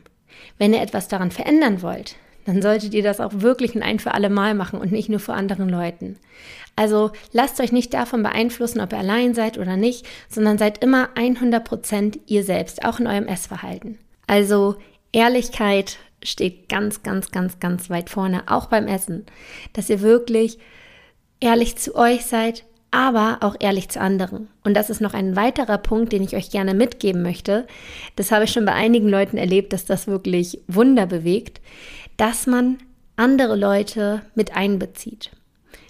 Wenn 0.57 0.73
ihr 0.73 0.81
etwas 0.81 1.07
daran 1.07 1.31
verändern 1.31 1.83
wollt, 1.83 2.15
dann 2.45 2.61
solltet 2.61 2.93
ihr 2.93 3.03
das 3.03 3.19
auch 3.19 3.31
wirklich 3.35 3.81
ein 3.81 3.99
für 3.99 4.15
alle 4.15 4.29
Mal 4.29 4.55
machen 4.55 4.79
und 4.79 4.91
nicht 4.91 5.09
nur 5.09 5.19
vor 5.19 5.35
anderen 5.35 5.69
Leuten. 5.69 6.17
Also 6.75 7.11
lasst 7.31 7.61
euch 7.61 7.71
nicht 7.71 7.93
davon 7.93 8.23
beeinflussen, 8.23 8.81
ob 8.81 8.91
ihr 8.91 8.99
allein 8.99 9.35
seid 9.35 9.59
oder 9.59 9.77
nicht, 9.77 10.05
sondern 10.27 10.57
seid 10.57 10.83
immer 10.83 11.09
100% 11.15 12.19
ihr 12.25 12.43
selbst, 12.43 12.83
auch 12.83 12.99
in 12.99 13.07
eurem 13.07 13.27
Essverhalten. 13.27 13.99
Also 14.25 14.75
Ehrlichkeit 15.11 15.97
steht 16.23 16.69
ganz, 16.69 17.03
ganz, 17.03 17.31
ganz, 17.31 17.59
ganz 17.59 17.89
weit 17.89 18.09
vorne, 18.09 18.43
auch 18.47 18.67
beim 18.67 18.87
Essen. 18.87 19.25
Dass 19.73 19.89
ihr 19.89 20.01
wirklich 20.01 20.57
ehrlich 21.39 21.77
zu 21.77 21.95
euch 21.95 22.25
seid, 22.25 22.63
aber 22.93 23.39
auch 23.41 23.55
ehrlich 23.59 23.89
zu 23.89 23.99
anderen. 23.99 24.49
Und 24.63 24.75
das 24.75 24.91
ist 24.91 25.01
noch 25.01 25.15
ein 25.15 25.35
weiterer 25.35 25.79
Punkt, 25.79 26.13
den 26.13 26.23
ich 26.23 26.35
euch 26.35 26.51
gerne 26.51 26.75
mitgeben 26.75 27.23
möchte. 27.23 27.65
Das 28.15 28.31
habe 28.31 28.43
ich 28.43 28.51
schon 28.51 28.65
bei 28.65 28.73
einigen 28.73 29.09
Leuten 29.09 29.37
erlebt, 29.37 29.73
dass 29.73 29.85
das 29.85 30.05
wirklich 30.05 30.59
Wunder 30.67 31.07
bewegt, 31.07 31.59
dass 32.17 32.45
man 32.45 32.77
andere 33.15 33.55
Leute 33.55 34.21
mit 34.35 34.55
einbezieht. 34.55 35.31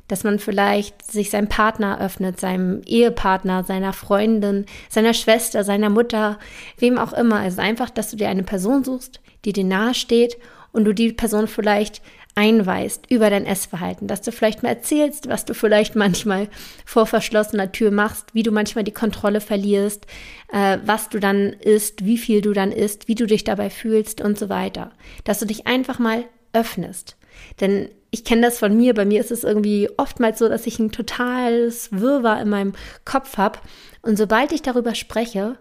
Dass 0.08 0.24
man 0.24 0.40
vielleicht 0.40 1.04
sich 1.12 1.30
seinem 1.30 1.50
Partner 1.50 2.00
öffnet, 2.00 2.40
seinem 2.40 2.82
Ehepartner, 2.86 3.66
seiner 3.66 3.92
Freundin, 3.92 4.66
seiner 4.90 5.14
Schwester, 5.14 5.66
seiner 5.66 5.90
Mutter, 5.90 6.40
wem 6.78 6.98
auch 6.98 7.12
immer. 7.12 7.38
Also 7.40 7.62
einfach, 7.62 7.90
dass 7.90 8.12
du 8.12 8.18
dir 8.18 8.30
eine 8.30 8.44
Person 8.44 8.86
suchst, 8.86 9.20
die 9.46 9.54
dir 9.54 9.64
nahe 9.64 9.94
steht 9.94 10.38
und 10.72 10.86
du 10.86 10.94
die 10.94 11.14
Person 11.14 11.48
vielleicht 11.48 12.02
einweist 12.36 13.06
über 13.10 13.30
dein 13.30 13.46
Essverhalten, 13.46 14.08
dass 14.08 14.22
du 14.22 14.32
vielleicht 14.32 14.64
mal 14.64 14.70
erzählst, 14.70 15.30
was 15.30 15.46
du 15.46 15.54
vielleicht 15.54 15.96
manchmal 15.96 16.48
vor 16.86 17.06
verschlossener 17.06 17.72
Tür 17.72 17.92
machst, 17.92 18.34
wie 18.34 18.44
du 18.44 18.52
manchmal 18.52 18.84
die 18.84 18.92
Kontrolle 18.92 19.40
verlierst, 19.40 20.08
äh, 20.52 20.80
was 20.84 21.10
du 21.10 21.20
dann 21.20 21.54
isst, 21.54 22.06
wie 22.06 22.18
viel 22.18 22.42
du 22.42 22.54
dann 22.54 22.72
isst, 22.72 23.08
wie 23.08 23.16
du 23.16 23.28
dich 23.28 23.44
dabei 23.44 23.70
fühlst 23.70 24.20
und 24.20 24.40
so 24.40 24.50
weiter. 24.50 24.92
Dass 25.24 25.40
du 25.40 25.46
dich 25.46 25.68
einfach 25.68 26.00
mal 26.00 26.26
öffnest. 26.54 27.18
Denn 27.62 27.90
ich 28.10 28.26
kenne 28.26 28.44
das 28.44 28.60
von 28.60 28.76
mir, 28.76 28.94
bei 28.94 29.06
mir 29.06 29.20
ist 29.20 29.32
es 29.32 29.44
irgendwie 29.44 29.90
oftmals 29.98 30.40
so, 30.40 30.48
dass 30.48 30.68
ich 30.68 30.80
ein 30.80 30.92
totales 30.92 31.90
Wirrwarr 31.92 32.42
in 32.42 32.50
meinem 32.50 32.74
Kopf 33.06 33.38
habe. 33.38 33.60
Und 34.02 34.18
sobald 34.18 34.52
ich 34.52 34.62
darüber 34.62 34.94
spreche, 34.94 35.58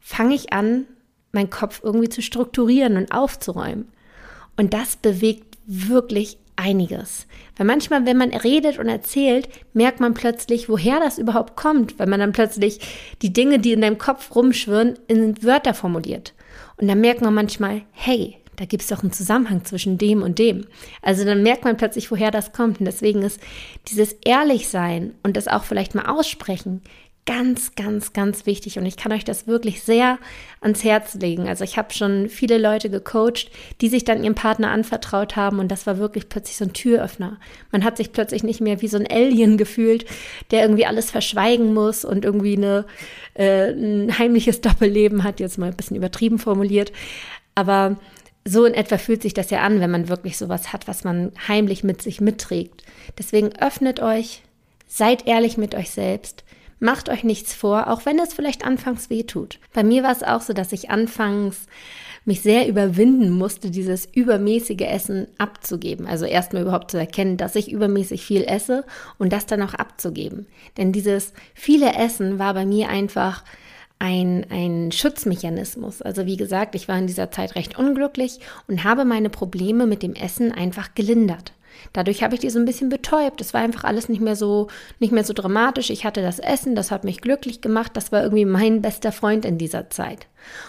fange 0.00 0.34
ich 0.34 0.52
an, 0.52 0.86
meinen 1.32 1.50
Kopf 1.50 1.80
irgendwie 1.82 2.08
zu 2.08 2.22
strukturieren 2.22 2.96
und 2.96 3.12
aufzuräumen. 3.12 3.88
Und 4.56 4.74
das 4.74 4.96
bewegt 4.96 5.58
wirklich 5.66 6.38
einiges. 6.56 7.26
Weil 7.56 7.66
manchmal, 7.66 8.04
wenn 8.04 8.16
man 8.16 8.30
redet 8.30 8.78
und 8.78 8.88
erzählt, 8.88 9.48
merkt 9.72 10.00
man 10.00 10.14
plötzlich, 10.14 10.68
woher 10.68 10.98
das 10.98 11.18
überhaupt 11.18 11.56
kommt, 11.56 11.98
weil 11.98 12.08
man 12.08 12.20
dann 12.20 12.32
plötzlich 12.32 12.80
die 13.22 13.32
Dinge, 13.32 13.58
die 13.58 13.72
in 13.72 13.80
deinem 13.80 13.98
Kopf 13.98 14.34
rumschwirren, 14.34 14.98
in 15.06 15.42
Wörter 15.42 15.74
formuliert. 15.74 16.34
Und 16.76 16.88
dann 16.88 17.00
merkt 17.00 17.20
man 17.20 17.34
manchmal, 17.34 17.82
hey, 17.92 18.38
da 18.56 18.64
gibt 18.64 18.82
es 18.82 18.88
doch 18.88 19.02
einen 19.02 19.12
Zusammenhang 19.12 19.64
zwischen 19.64 19.98
dem 19.98 20.22
und 20.22 20.40
dem. 20.40 20.66
Also 21.00 21.24
dann 21.24 21.44
merkt 21.44 21.64
man 21.64 21.76
plötzlich, 21.76 22.10
woher 22.10 22.32
das 22.32 22.52
kommt. 22.52 22.80
Und 22.80 22.86
deswegen 22.86 23.22
ist 23.22 23.40
dieses 23.86 24.14
Ehrlichsein 24.24 25.14
und 25.22 25.36
das 25.36 25.46
auch 25.46 25.62
vielleicht 25.62 25.94
mal 25.94 26.06
aussprechen 26.06 26.82
ganz, 27.28 27.74
ganz, 27.74 28.14
ganz 28.14 28.46
wichtig 28.46 28.78
und 28.78 28.86
ich 28.86 28.96
kann 28.96 29.12
euch 29.12 29.22
das 29.22 29.46
wirklich 29.46 29.82
sehr 29.82 30.18
ans 30.62 30.82
Herz 30.82 31.12
legen. 31.12 31.46
Also 31.46 31.62
ich 31.62 31.76
habe 31.76 31.92
schon 31.92 32.30
viele 32.30 32.56
Leute 32.56 32.88
gecoacht, 32.88 33.50
die 33.82 33.90
sich 33.90 34.04
dann 34.04 34.24
ihrem 34.24 34.34
Partner 34.34 34.70
anvertraut 34.70 35.36
haben 35.36 35.58
und 35.58 35.68
das 35.68 35.86
war 35.86 35.98
wirklich 35.98 36.30
plötzlich 36.30 36.56
so 36.56 36.64
ein 36.64 36.72
Türöffner. 36.72 37.36
Man 37.70 37.84
hat 37.84 37.98
sich 37.98 38.12
plötzlich 38.12 38.44
nicht 38.44 38.62
mehr 38.62 38.80
wie 38.80 38.88
so 38.88 38.96
ein 38.96 39.06
Alien 39.06 39.58
gefühlt, 39.58 40.06
der 40.50 40.62
irgendwie 40.62 40.86
alles 40.86 41.10
verschweigen 41.10 41.74
muss 41.74 42.02
und 42.02 42.24
irgendwie 42.24 42.56
eine, 42.56 42.86
äh, 43.34 43.72
ein 43.72 44.18
heimliches 44.18 44.62
Doppelleben 44.62 45.22
hat, 45.22 45.38
jetzt 45.38 45.58
mal 45.58 45.66
ein 45.66 45.76
bisschen 45.76 45.98
übertrieben 45.98 46.38
formuliert. 46.38 46.92
Aber 47.54 47.98
so 48.46 48.64
in 48.64 48.72
etwa 48.72 48.96
fühlt 48.96 49.20
sich 49.20 49.34
das 49.34 49.50
ja 49.50 49.60
an, 49.60 49.80
wenn 49.80 49.90
man 49.90 50.08
wirklich 50.08 50.38
sowas 50.38 50.72
hat, 50.72 50.88
was 50.88 51.04
man 51.04 51.32
heimlich 51.46 51.84
mit 51.84 52.00
sich 52.00 52.22
mitträgt. 52.22 52.84
Deswegen 53.18 53.54
öffnet 53.58 54.00
euch, 54.00 54.44
seid 54.86 55.26
ehrlich 55.26 55.58
mit 55.58 55.74
euch 55.74 55.90
selbst 55.90 56.42
Macht 56.80 57.08
euch 57.08 57.24
nichts 57.24 57.54
vor, 57.54 57.88
auch 57.88 58.06
wenn 58.06 58.18
es 58.18 58.34
vielleicht 58.34 58.64
anfangs 58.64 59.10
weh 59.10 59.24
tut. 59.24 59.58
Bei 59.72 59.82
mir 59.82 60.02
war 60.02 60.12
es 60.12 60.22
auch 60.22 60.40
so, 60.40 60.52
dass 60.52 60.72
ich 60.72 60.90
anfangs 60.90 61.66
mich 62.24 62.42
sehr 62.42 62.68
überwinden 62.68 63.30
musste, 63.30 63.70
dieses 63.70 64.06
übermäßige 64.12 64.82
Essen 64.82 65.26
abzugeben. 65.38 66.06
Also 66.06 66.26
erstmal 66.26 66.62
überhaupt 66.62 66.90
zu 66.90 66.98
erkennen, 66.98 67.38
dass 67.38 67.56
ich 67.56 67.72
übermäßig 67.72 68.24
viel 68.24 68.44
esse 68.44 68.84
und 69.18 69.32
das 69.32 69.46
dann 69.46 69.62
auch 69.62 69.74
abzugeben. 69.74 70.46
Denn 70.76 70.92
dieses 70.92 71.32
viele 71.54 71.94
Essen 71.94 72.38
war 72.38 72.54
bei 72.54 72.66
mir 72.66 72.90
einfach 72.90 73.44
ein, 73.98 74.46
ein 74.50 74.92
Schutzmechanismus. 74.92 76.02
Also 76.02 76.26
wie 76.26 76.36
gesagt, 76.36 76.74
ich 76.74 76.86
war 76.86 76.98
in 76.98 77.06
dieser 77.06 77.30
Zeit 77.30 77.56
recht 77.56 77.78
unglücklich 77.78 78.38
und 78.68 78.84
habe 78.84 79.04
meine 79.04 79.30
Probleme 79.30 79.86
mit 79.86 80.02
dem 80.02 80.14
Essen 80.14 80.52
einfach 80.52 80.94
gelindert. 80.94 81.52
Dadurch 81.92 82.22
habe 82.22 82.34
ich 82.34 82.40
die 82.40 82.50
so 82.50 82.58
ein 82.58 82.64
bisschen 82.64 82.88
betäubt. 82.88 83.40
Es 83.40 83.54
war 83.54 83.60
einfach 83.60 83.84
alles 83.84 84.08
nicht 84.08 84.20
mehr 84.20 84.36
so, 84.36 84.68
nicht 84.98 85.12
mehr 85.12 85.24
so 85.24 85.32
dramatisch. 85.32 85.90
Ich 85.90 86.04
hatte 86.04 86.22
das 86.22 86.38
Essen, 86.38 86.74
das 86.74 86.90
hat 86.90 87.04
mich 87.04 87.20
glücklich 87.20 87.60
gemacht. 87.60 87.92
Das 87.94 88.12
war 88.12 88.22
irgendwie 88.22 88.44
mein 88.44 88.82
bester 88.82 89.12
Freund 89.12 89.44
in 89.44 89.58
dieser 89.58 89.90
Zeit. 89.90 90.26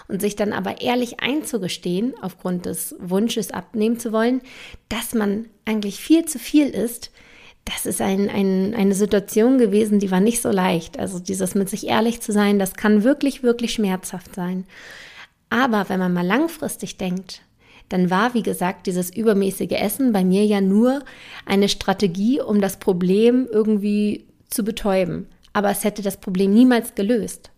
Und 0.08 0.22
sich 0.22 0.36
dann 0.36 0.54
aber 0.54 0.82
ehrlich 0.82 1.20
einzugestehen, 1.20 2.14
aufgrund 2.22 2.66
des 2.66 2.96
Wunsches 3.00 3.52
abnehmen 3.52 4.00
zu 4.00 4.12
wollen, 4.12 4.42
dass 4.90 5.14
man 5.14 5.48
eigentlich 5.66 6.00
viel 6.00 6.26
zu 6.26 6.40
viel 6.40 6.70
isst, 6.70 7.12
das 7.66 7.86
ist 7.86 8.02
ein, 8.02 8.30
ein, 8.30 8.74
eine 8.74 8.96
Situation 8.96 9.58
gewesen, 9.58 10.00
die 10.00 10.12
war 10.12 10.20
nicht 10.20 10.42
so 10.42 10.50
leicht. 10.50 10.98
Also 10.98 11.20
dieses 11.20 11.56
mit 11.56 11.70
sich 11.70 11.88
ehrlich 11.88 12.22
zu 12.22 12.32
sein, 12.32 12.58
das 12.58 12.74
kann 12.74 13.04
wirklich, 13.04 13.44
wirklich 13.44 13.74
schmerzhaft 13.74 14.34
sein. 14.34 14.66
Aber 15.50 15.90
wenn 15.90 16.00
man 16.00 16.14
mal 16.14 16.26
langfristig 16.26 16.98
denkt, 16.98 17.42
dann 17.90 18.10
war, 18.10 18.34
wie 18.34 18.44
gesagt, 18.44 18.88
dieses 18.88 19.16
übermäßige 19.16 19.72
Essen 19.72 20.14
bei 20.14 20.24
mir 20.24 20.46
ja 20.46 20.62
nur 20.62 21.04
eine 21.46 21.70
Strategie, 21.70 22.40
um 22.40 22.62
das 22.62 22.78
Problem 22.78 23.48
irgendwie 23.52 24.26
zu 24.50 24.64
betäuben. 24.64 25.28
Aber 25.54 25.70
es 25.72 25.84
hätte 25.84 26.02
das 26.02 26.18
Problem 26.18 26.54
niemals 26.54 26.96
gelöst. 26.96 27.52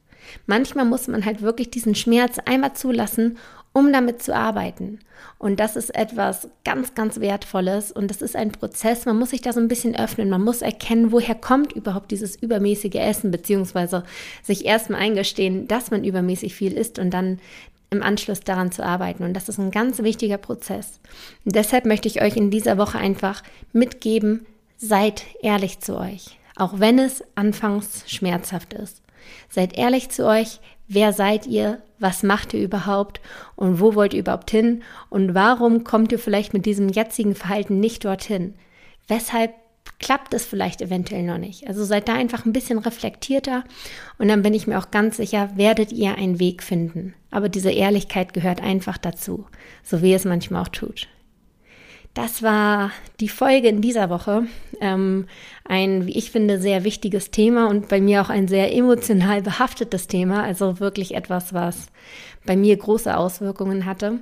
Manchmal 0.45 0.85
muss 0.85 1.07
man 1.07 1.25
halt 1.25 1.41
wirklich 1.41 1.71
diesen 1.71 1.95
Schmerz 1.95 2.39
einmal 2.45 2.73
zulassen, 2.73 3.37
um 3.73 3.91
damit 3.93 4.21
zu 4.21 4.35
arbeiten. 4.35 4.99
Und 5.37 5.59
das 5.59 5.75
ist 5.75 5.95
etwas 5.95 6.49
ganz, 6.65 6.93
ganz 6.93 7.19
Wertvolles 7.19 7.91
und 7.91 8.09
das 8.09 8.21
ist 8.21 8.35
ein 8.35 8.51
Prozess. 8.51 9.05
Man 9.05 9.17
muss 9.17 9.29
sich 9.29 9.41
da 9.41 9.53
so 9.53 9.59
ein 9.59 9.67
bisschen 9.67 9.95
öffnen. 9.95 10.29
Man 10.29 10.43
muss 10.43 10.61
erkennen, 10.61 11.11
woher 11.11 11.35
kommt 11.35 11.71
überhaupt 11.73 12.11
dieses 12.11 12.35
übermäßige 12.35 12.95
Essen, 12.95 13.31
beziehungsweise 13.31 14.03
sich 14.43 14.65
erstmal 14.65 14.99
eingestehen, 15.01 15.67
dass 15.67 15.89
man 15.89 16.03
übermäßig 16.03 16.53
viel 16.53 16.73
isst 16.73 16.99
und 16.99 17.11
dann 17.11 17.39
im 17.91 18.01
Anschluss 18.01 18.39
daran 18.39 18.71
zu 18.71 18.84
arbeiten. 18.84 19.23
Und 19.23 19.34
das 19.34 19.49
ist 19.49 19.60
ein 19.60 19.69
ganz 19.69 20.01
wichtiger 20.01 20.38
Prozess. 20.38 20.99
Und 21.45 21.56
deshalb 21.56 21.86
möchte 21.86 22.08
ich 22.08 22.21
euch 22.21 22.38
in 22.38 22.49
dieser 22.49 22.77
Woche 22.77 22.97
einfach 22.97 23.43
mitgeben, 23.73 24.45
seid 24.77 25.23
ehrlich 25.41 25.82
zu 25.82 25.97
euch, 25.97 26.39
auch 26.56 26.80
wenn 26.80 26.97
es 26.99 27.21
anfangs 27.36 28.10
schmerzhaft 28.10 28.73
ist. 28.73 29.01
Seid 29.49 29.77
ehrlich 29.77 30.10
zu 30.10 30.25
euch, 30.25 30.62
wer 30.88 31.12
seid 31.12 31.45
ihr, 31.47 31.82
was 31.99 32.23
macht 32.23 32.54
ihr 32.54 32.63
überhaupt 32.63 33.19
und 33.58 33.82
wo 33.82 33.93
wollt 33.93 34.13
ihr 34.13 34.21
überhaupt 34.21 34.51
hin 34.51 34.84
und 35.10 35.36
warum 35.36 35.84
kommt 35.84 36.13
ihr 36.13 36.19
vielleicht 36.19 36.54
mit 36.54 36.65
diesem 36.65 36.88
jetzigen 36.88 37.36
Verhalten 37.36 37.82
nicht 37.82 38.06
dorthin? 38.06 38.56
Weshalb 39.08 39.51
klappt 40.01 40.33
es 40.33 40.45
vielleicht 40.45 40.81
eventuell 40.81 41.23
noch 41.23 41.37
nicht. 41.37 41.67
Also 41.67 41.85
seid 41.85 42.07
da 42.07 42.13
einfach 42.13 42.45
ein 42.45 42.53
bisschen 42.53 42.79
reflektierter 42.79 43.63
und 44.17 44.27
dann 44.27 44.41
bin 44.41 44.53
ich 44.53 44.67
mir 44.67 44.79
auch 44.79 44.91
ganz 44.91 45.17
sicher, 45.17 45.49
werdet 45.55 45.91
ihr 45.91 46.15
einen 46.15 46.39
Weg 46.39 46.63
finden. 46.63 47.13
Aber 47.29 47.47
diese 47.47 47.71
Ehrlichkeit 47.71 48.33
gehört 48.33 48.61
einfach 48.61 48.97
dazu, 48.97 49.45
so 49.83 50.01
wie 50.01 50.13
es 50.13 50.25
manchmal 50.25 50.63
auch 50.63 50.67
tut. 50.67 51.07
Das 52.13 52.43
war 52.43 52.91
die 53.21 53.29
Folge 53.29 53.69
in 53.69 53.81
dieser 53.81 54.09
Woche. 54.09 54.43
Ähm, 54.81 55.27
ein, 55.63 56.07
wie 56.07 56.17
ich 56.17 56.31
finde, 56.31 56.59
sehr 56.59 56.83
wichtiges 56.83 57.31
Thema 57.31 57.69
und 57.69 57.87
bei 57.87 58.01
mir 58.01 58.21
auch 58.21 58.29
ein 58.29 58.49
sehr 58.49 58.75
emotional 58.75 59.41
behaftetes 59.41 60.07
Thema. 60.07 60.43
Also 60.43 60.81
wirklich 60.81 61.15
etwas, 61.15 61.53
was 61.53 61.87
bei 62.45 62.57
mir 62.57 62.75
große 62.75 63.15
Auswirkungen 63.15 63.85
hatte. 63.85 64.19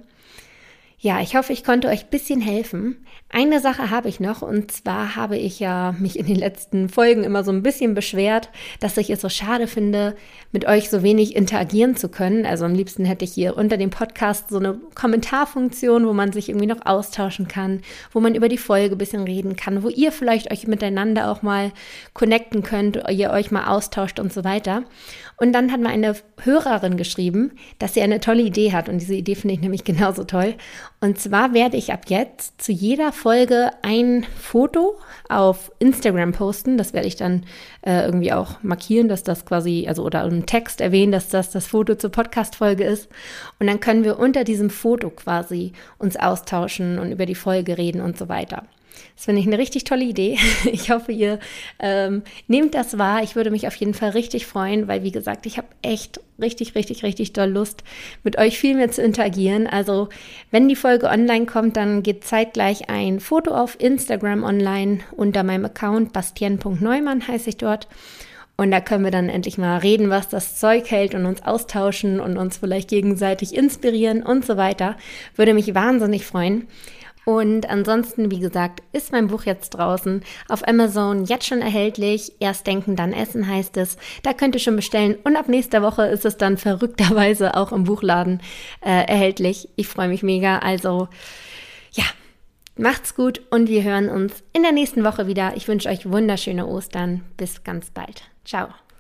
Ja, 1.02 1.22
ich 1.22 1.38
hoffe, 1.38 1.54
ich 1.54 1.64
konnte 1.64 1.88
euch 1.88 2.04
ein 2.04 2.10
bisschen 2.10 2.42
helfen. 2.42 3.06
Eine 3.30 3.62
Sache 3.62 3.90
habe 3.90 4.10
ich 4.10 4.20
noch 4.20 4.42
und 4.42 4.70
zwar 4.70 5.16
habe 5.16 5.38
ich 5.38 5.62
ja 5.62 5.96
mich 5.98 6.20
in 6.20 6.26
den 6.26 6.36
letzten 6.36 6.90
Folgen 6.90 7.24
immer 7.24 7.46
so 7.46 7.54
ein 7.54 7.64
bisschen 7.64 7.94
beschwert, 7.94 8.50
dass 8.82 8.98
ich 8.98 9.10
es 9.10 9.22
so 9.22 9.30
schade 9.30 9.68
finde, 9.68 10.18
mit 10.52 10.66
euch 10.66 10.90
so 10.90 11.02
wenig 11.02 11.38
interagieren 11.38 11.96
zu 11.96 12.10
können. 12.10 12.46
Also 12.46 12.66
am 12.66 12.74
liebsten 12.74 13.06
hätte 13.06 13.24
ich 13.24 13.32
hier 13.32 13.56
unter 13.56 13.78
dem 13.78 13.92
Podcast 13.92 14.50
so 14.50 14.58
eine 14.58 14.78
Kommentarfunktion, 14.94 16.06
wo 16.06 16.12
man 16.12 16.34
sich 16.34 16.50
irgendwie 16.50 16.68
noch 16.68 16.86
austauschen 16.86 17.48
kann, 17.48 17.82
wo 18.12 18.20
man 18.20 18.36
über 18.36 18.50
die 18.50 18.58
Folge 18.58 18.96
ein 18.96 18.98
bisschen 18.98 19.24
reden 19.24 19.56
kann, 19.56 19.84
wo 19.84 19.88
ihr 19.88 20.12
vielleicht 20.12 20.52
euch 20.52 20.68
miteinander 20.68 21.32
auch 21.32 21.42
mal 21.42 21.72
connecten 22.14 22.62
könnt, 22.62 23.00
ihr 23.10 23.30
euch 23.30 23.52
mal 23.52 23.68
austauscht 23.68 24.20
und 24.20 24.34
so 24.34 24.44
weiter. 24.44 24.84
Und 25.38 25.54
dann 25.54 25.72
hat 25.72 25.80
mir 25.80 25.90
eine 25.90 26.16
Hörerin 26.44 26.98
geschrieben, 26.98 27.54
dass 27.78 27.94
sie 27.94 28.02
eine 28.02 28.20
tolle 28.20 28.42
Idee 28.42 28.74
hat 28.74 28.90
und 28.90 29.00
diese 29.00 29.16
Idee 29.16 29.36
finde 29.36 29.54
ich 29.54 29.62
nämlich 29.62 29.86
genauso 29.86 30.26
toll. 30.26 30.56
Und 31.02 31.18
zwar 31.18 31.54
werde 31.54 31.78
ich 31.78 31.94
ab 31.94 32.06
jetzt 32.10 32.62
zu 32.62 32.74
jeder 32.74 33.14
Folge 33.14 33.72
ein 33.84 34.26
Foto 34.38 35.00
auf 35.30 35.72
Instagram 35.80 36.34
posten. 36.34 36.78
Das 36.78 36.92
werde 36.92 37.08
ich 37.08 37.16
dann 37.16 37.46
äh, 37.84 38.04
irgendwie 38.04 38.34
auch 38.34 38.62
markieren, 38.64 39.08
dass 39.08 39.24
das 39.24 39.46
quasi, 39.46 39.86
also 39.88 40.04
oder 40.04 40.26
im 40.26 40.46
Text 40.46 40.82
erwähnen, 40.82 41.14
dass 41.14 41.30
das 41.30 41.52
das 41.52 41.68
Foto 41.68 41.96
zur 41.96 42.12
Podcast-Folge 42.12 42.84
ist. 42.84 43.08
Und 43.60 43.68
dann 43.68 43.80
können 43.80 44.04
wir 44.04 44.20
unter 44.20 44.44
diesem 44.44 44.70
Foto 44.70 45.10
quasi 45.10 45.72
uns 46.00 46.18
austauschen 46.18 47.00
und 47.00 47.14
über 47.14 47.26
die 47.26 47.36
Folge 47.36 47.78
reden 47.78 48.02
und 48.02 48.18
so 48.18 48.28
weiter. 48.28 48.64
Das 49.16 49.26
finde 49.26 49.42
ich 49.42 49.48
eine 49.48 49.58
richtig 49.58 49.84
tolle 49.84 50.06
Idee. 50.06 50.38
Ich 50.72 50.92
hoffe, 50.92 51.12
ihr 51.12 51.40
ähm, 51.80 52.24
nehmt 52.48 52.74
das 52.74 52.98
wahr. 52.98 53.24
Ich 53.24 53.36
würde 53.36 53.52
mich 53.52 53.68
auf 53.68 53.76
jeden 53.76 53.94
Fall 53.94 54.12
richtig 54.12 54.46
freuen, 54.46 54.88
weil, 54.88 55.04
wie 55.04 55.12
gesagt, 55.12 55.46
ich 55.46 55.58
habe 55.58 55.68
echt 55.82 56.20
richtig, 56.40 56.76
richtig, 56.76 57.04
richtig 57.04 57.34
doll 57.34 57.50
Lust, 57.50 57.84
mit 58.24 58.38
euch 58.38 58.58
viel 58.58 58.76
mehr 58.76 58.92
zu 58.92 59.02
interagieren. 59.02 59.68
Also, 59.68 60.10
wenn 60.52 60.70
die 60.70 60.76
Folge 60.76 61.08
online 61.08 61.46
kommt, 61.46 61.76
dann 61.76 62.04
geht 62.04 62.24
zeitgleich 62.24 62.90
ein 62.90 63.20
Foto 63.20 63.54
auf 63.54 63.80
Instagram 63.80 64.44
online 64.44 65.00
unter 65.12 65.44
meinem 65.44 65.66
Account 65.66 66.14
bastien.neumann 66.14 67.28
heiße 67.28 67.50
ich 67.50 67.58
dort. 67.58 67.88
Und 68.60 68.72
da 68.72 68.82
können 68.82 69.06
wir 69.06 69.12
dann 69.12 69.30
endlich 69.30 69.58
mal 69.58 69.78
reden, 69.78 70.10
was 70.10 70.28
das 70.28 70.60
Zeug 70.60 70.92
hält 70.92 71.16
und 71.16 71.26
uns 71.26 71.42
austauschen 71.44 72.20
und 72.20 72.38
uns 72.38 72.58
vielleicht 72.58 72.90
gegenseitig 72.90 73.56
inspirieren 73.56 74.22
und 74.22 74.46
so 74.46 74.58
weiter. 74.58 74.98
Würde 75.38 75.54
mich 75.54 75.74
wahnsinnig 75.76 76.26
freuen. 76.26 76.68
Und 77.30 77.70
ansonsten, 77.70 78.32
wie 78.32 78.40
gesagt, 78.40 78.82
ist 78.92 79.12
mein 79.12 79.28
Buch 79.28 79.44
jetzt 79.44 79.70
draußen 79.70 80.24
auf 80.48 80.68
Amazon 80.68 81.26
jetzt 81.26 81.46
schon 81.46 81.62
erhältlich. 81.62 82.32
Erst 82.40 82.66
denken, 82.66 82.96
dann 82.96 83.14
essen 83.14 83.48
heißt 83.48 83.78
es. 83.78 83.98
Da 84.24 84.34
könnt 84.34 84.56
ihr 84.56 84.60
schon 84.60 84.76
bestellen. 84.76 85.16
Und 85.24 85.38
ab 85.38 85.48
nächster 85.48 85.84
Woche 85.84 86.08
ist 86.08 86.26
es 86.26 86.38
dann 86.38 86.58
verrückterweise 86.58 87.56
auch 87.56 87.72
im 87.72 87.84
Buchladen 87.84 88.42
äh, 88.82 89.06
erhältlich. 89.06 89.70
Ich 89.76 89.88
freue 89.88 90.08
mich 90.08 90.24
mega. 90.24 90.58
Also, 90.58 91.08
ja, 91.92 92.06
macht's 92.76 93.14
gut 93.14 93.44
und 93.52 93.70
wir 93.70 93.84
hören 93.84 94.10
uns 94.10 94.44
in 94.52 94.64
der 94.64 94.72
nächsten 94.72 95.04
Woche 95.04 95.28
wieder. 95.28 95.54
Ich 95.56 95.68
wünsche 95.68 95.90
euch 95.90 96.10
wunderschöne 96.10 96.66
Ostern. 96.66 97.26
Bis 97.38 97.64
ganz 97.64 97.92
bald. 97.92 98.24
Ciao. 98.44 98.70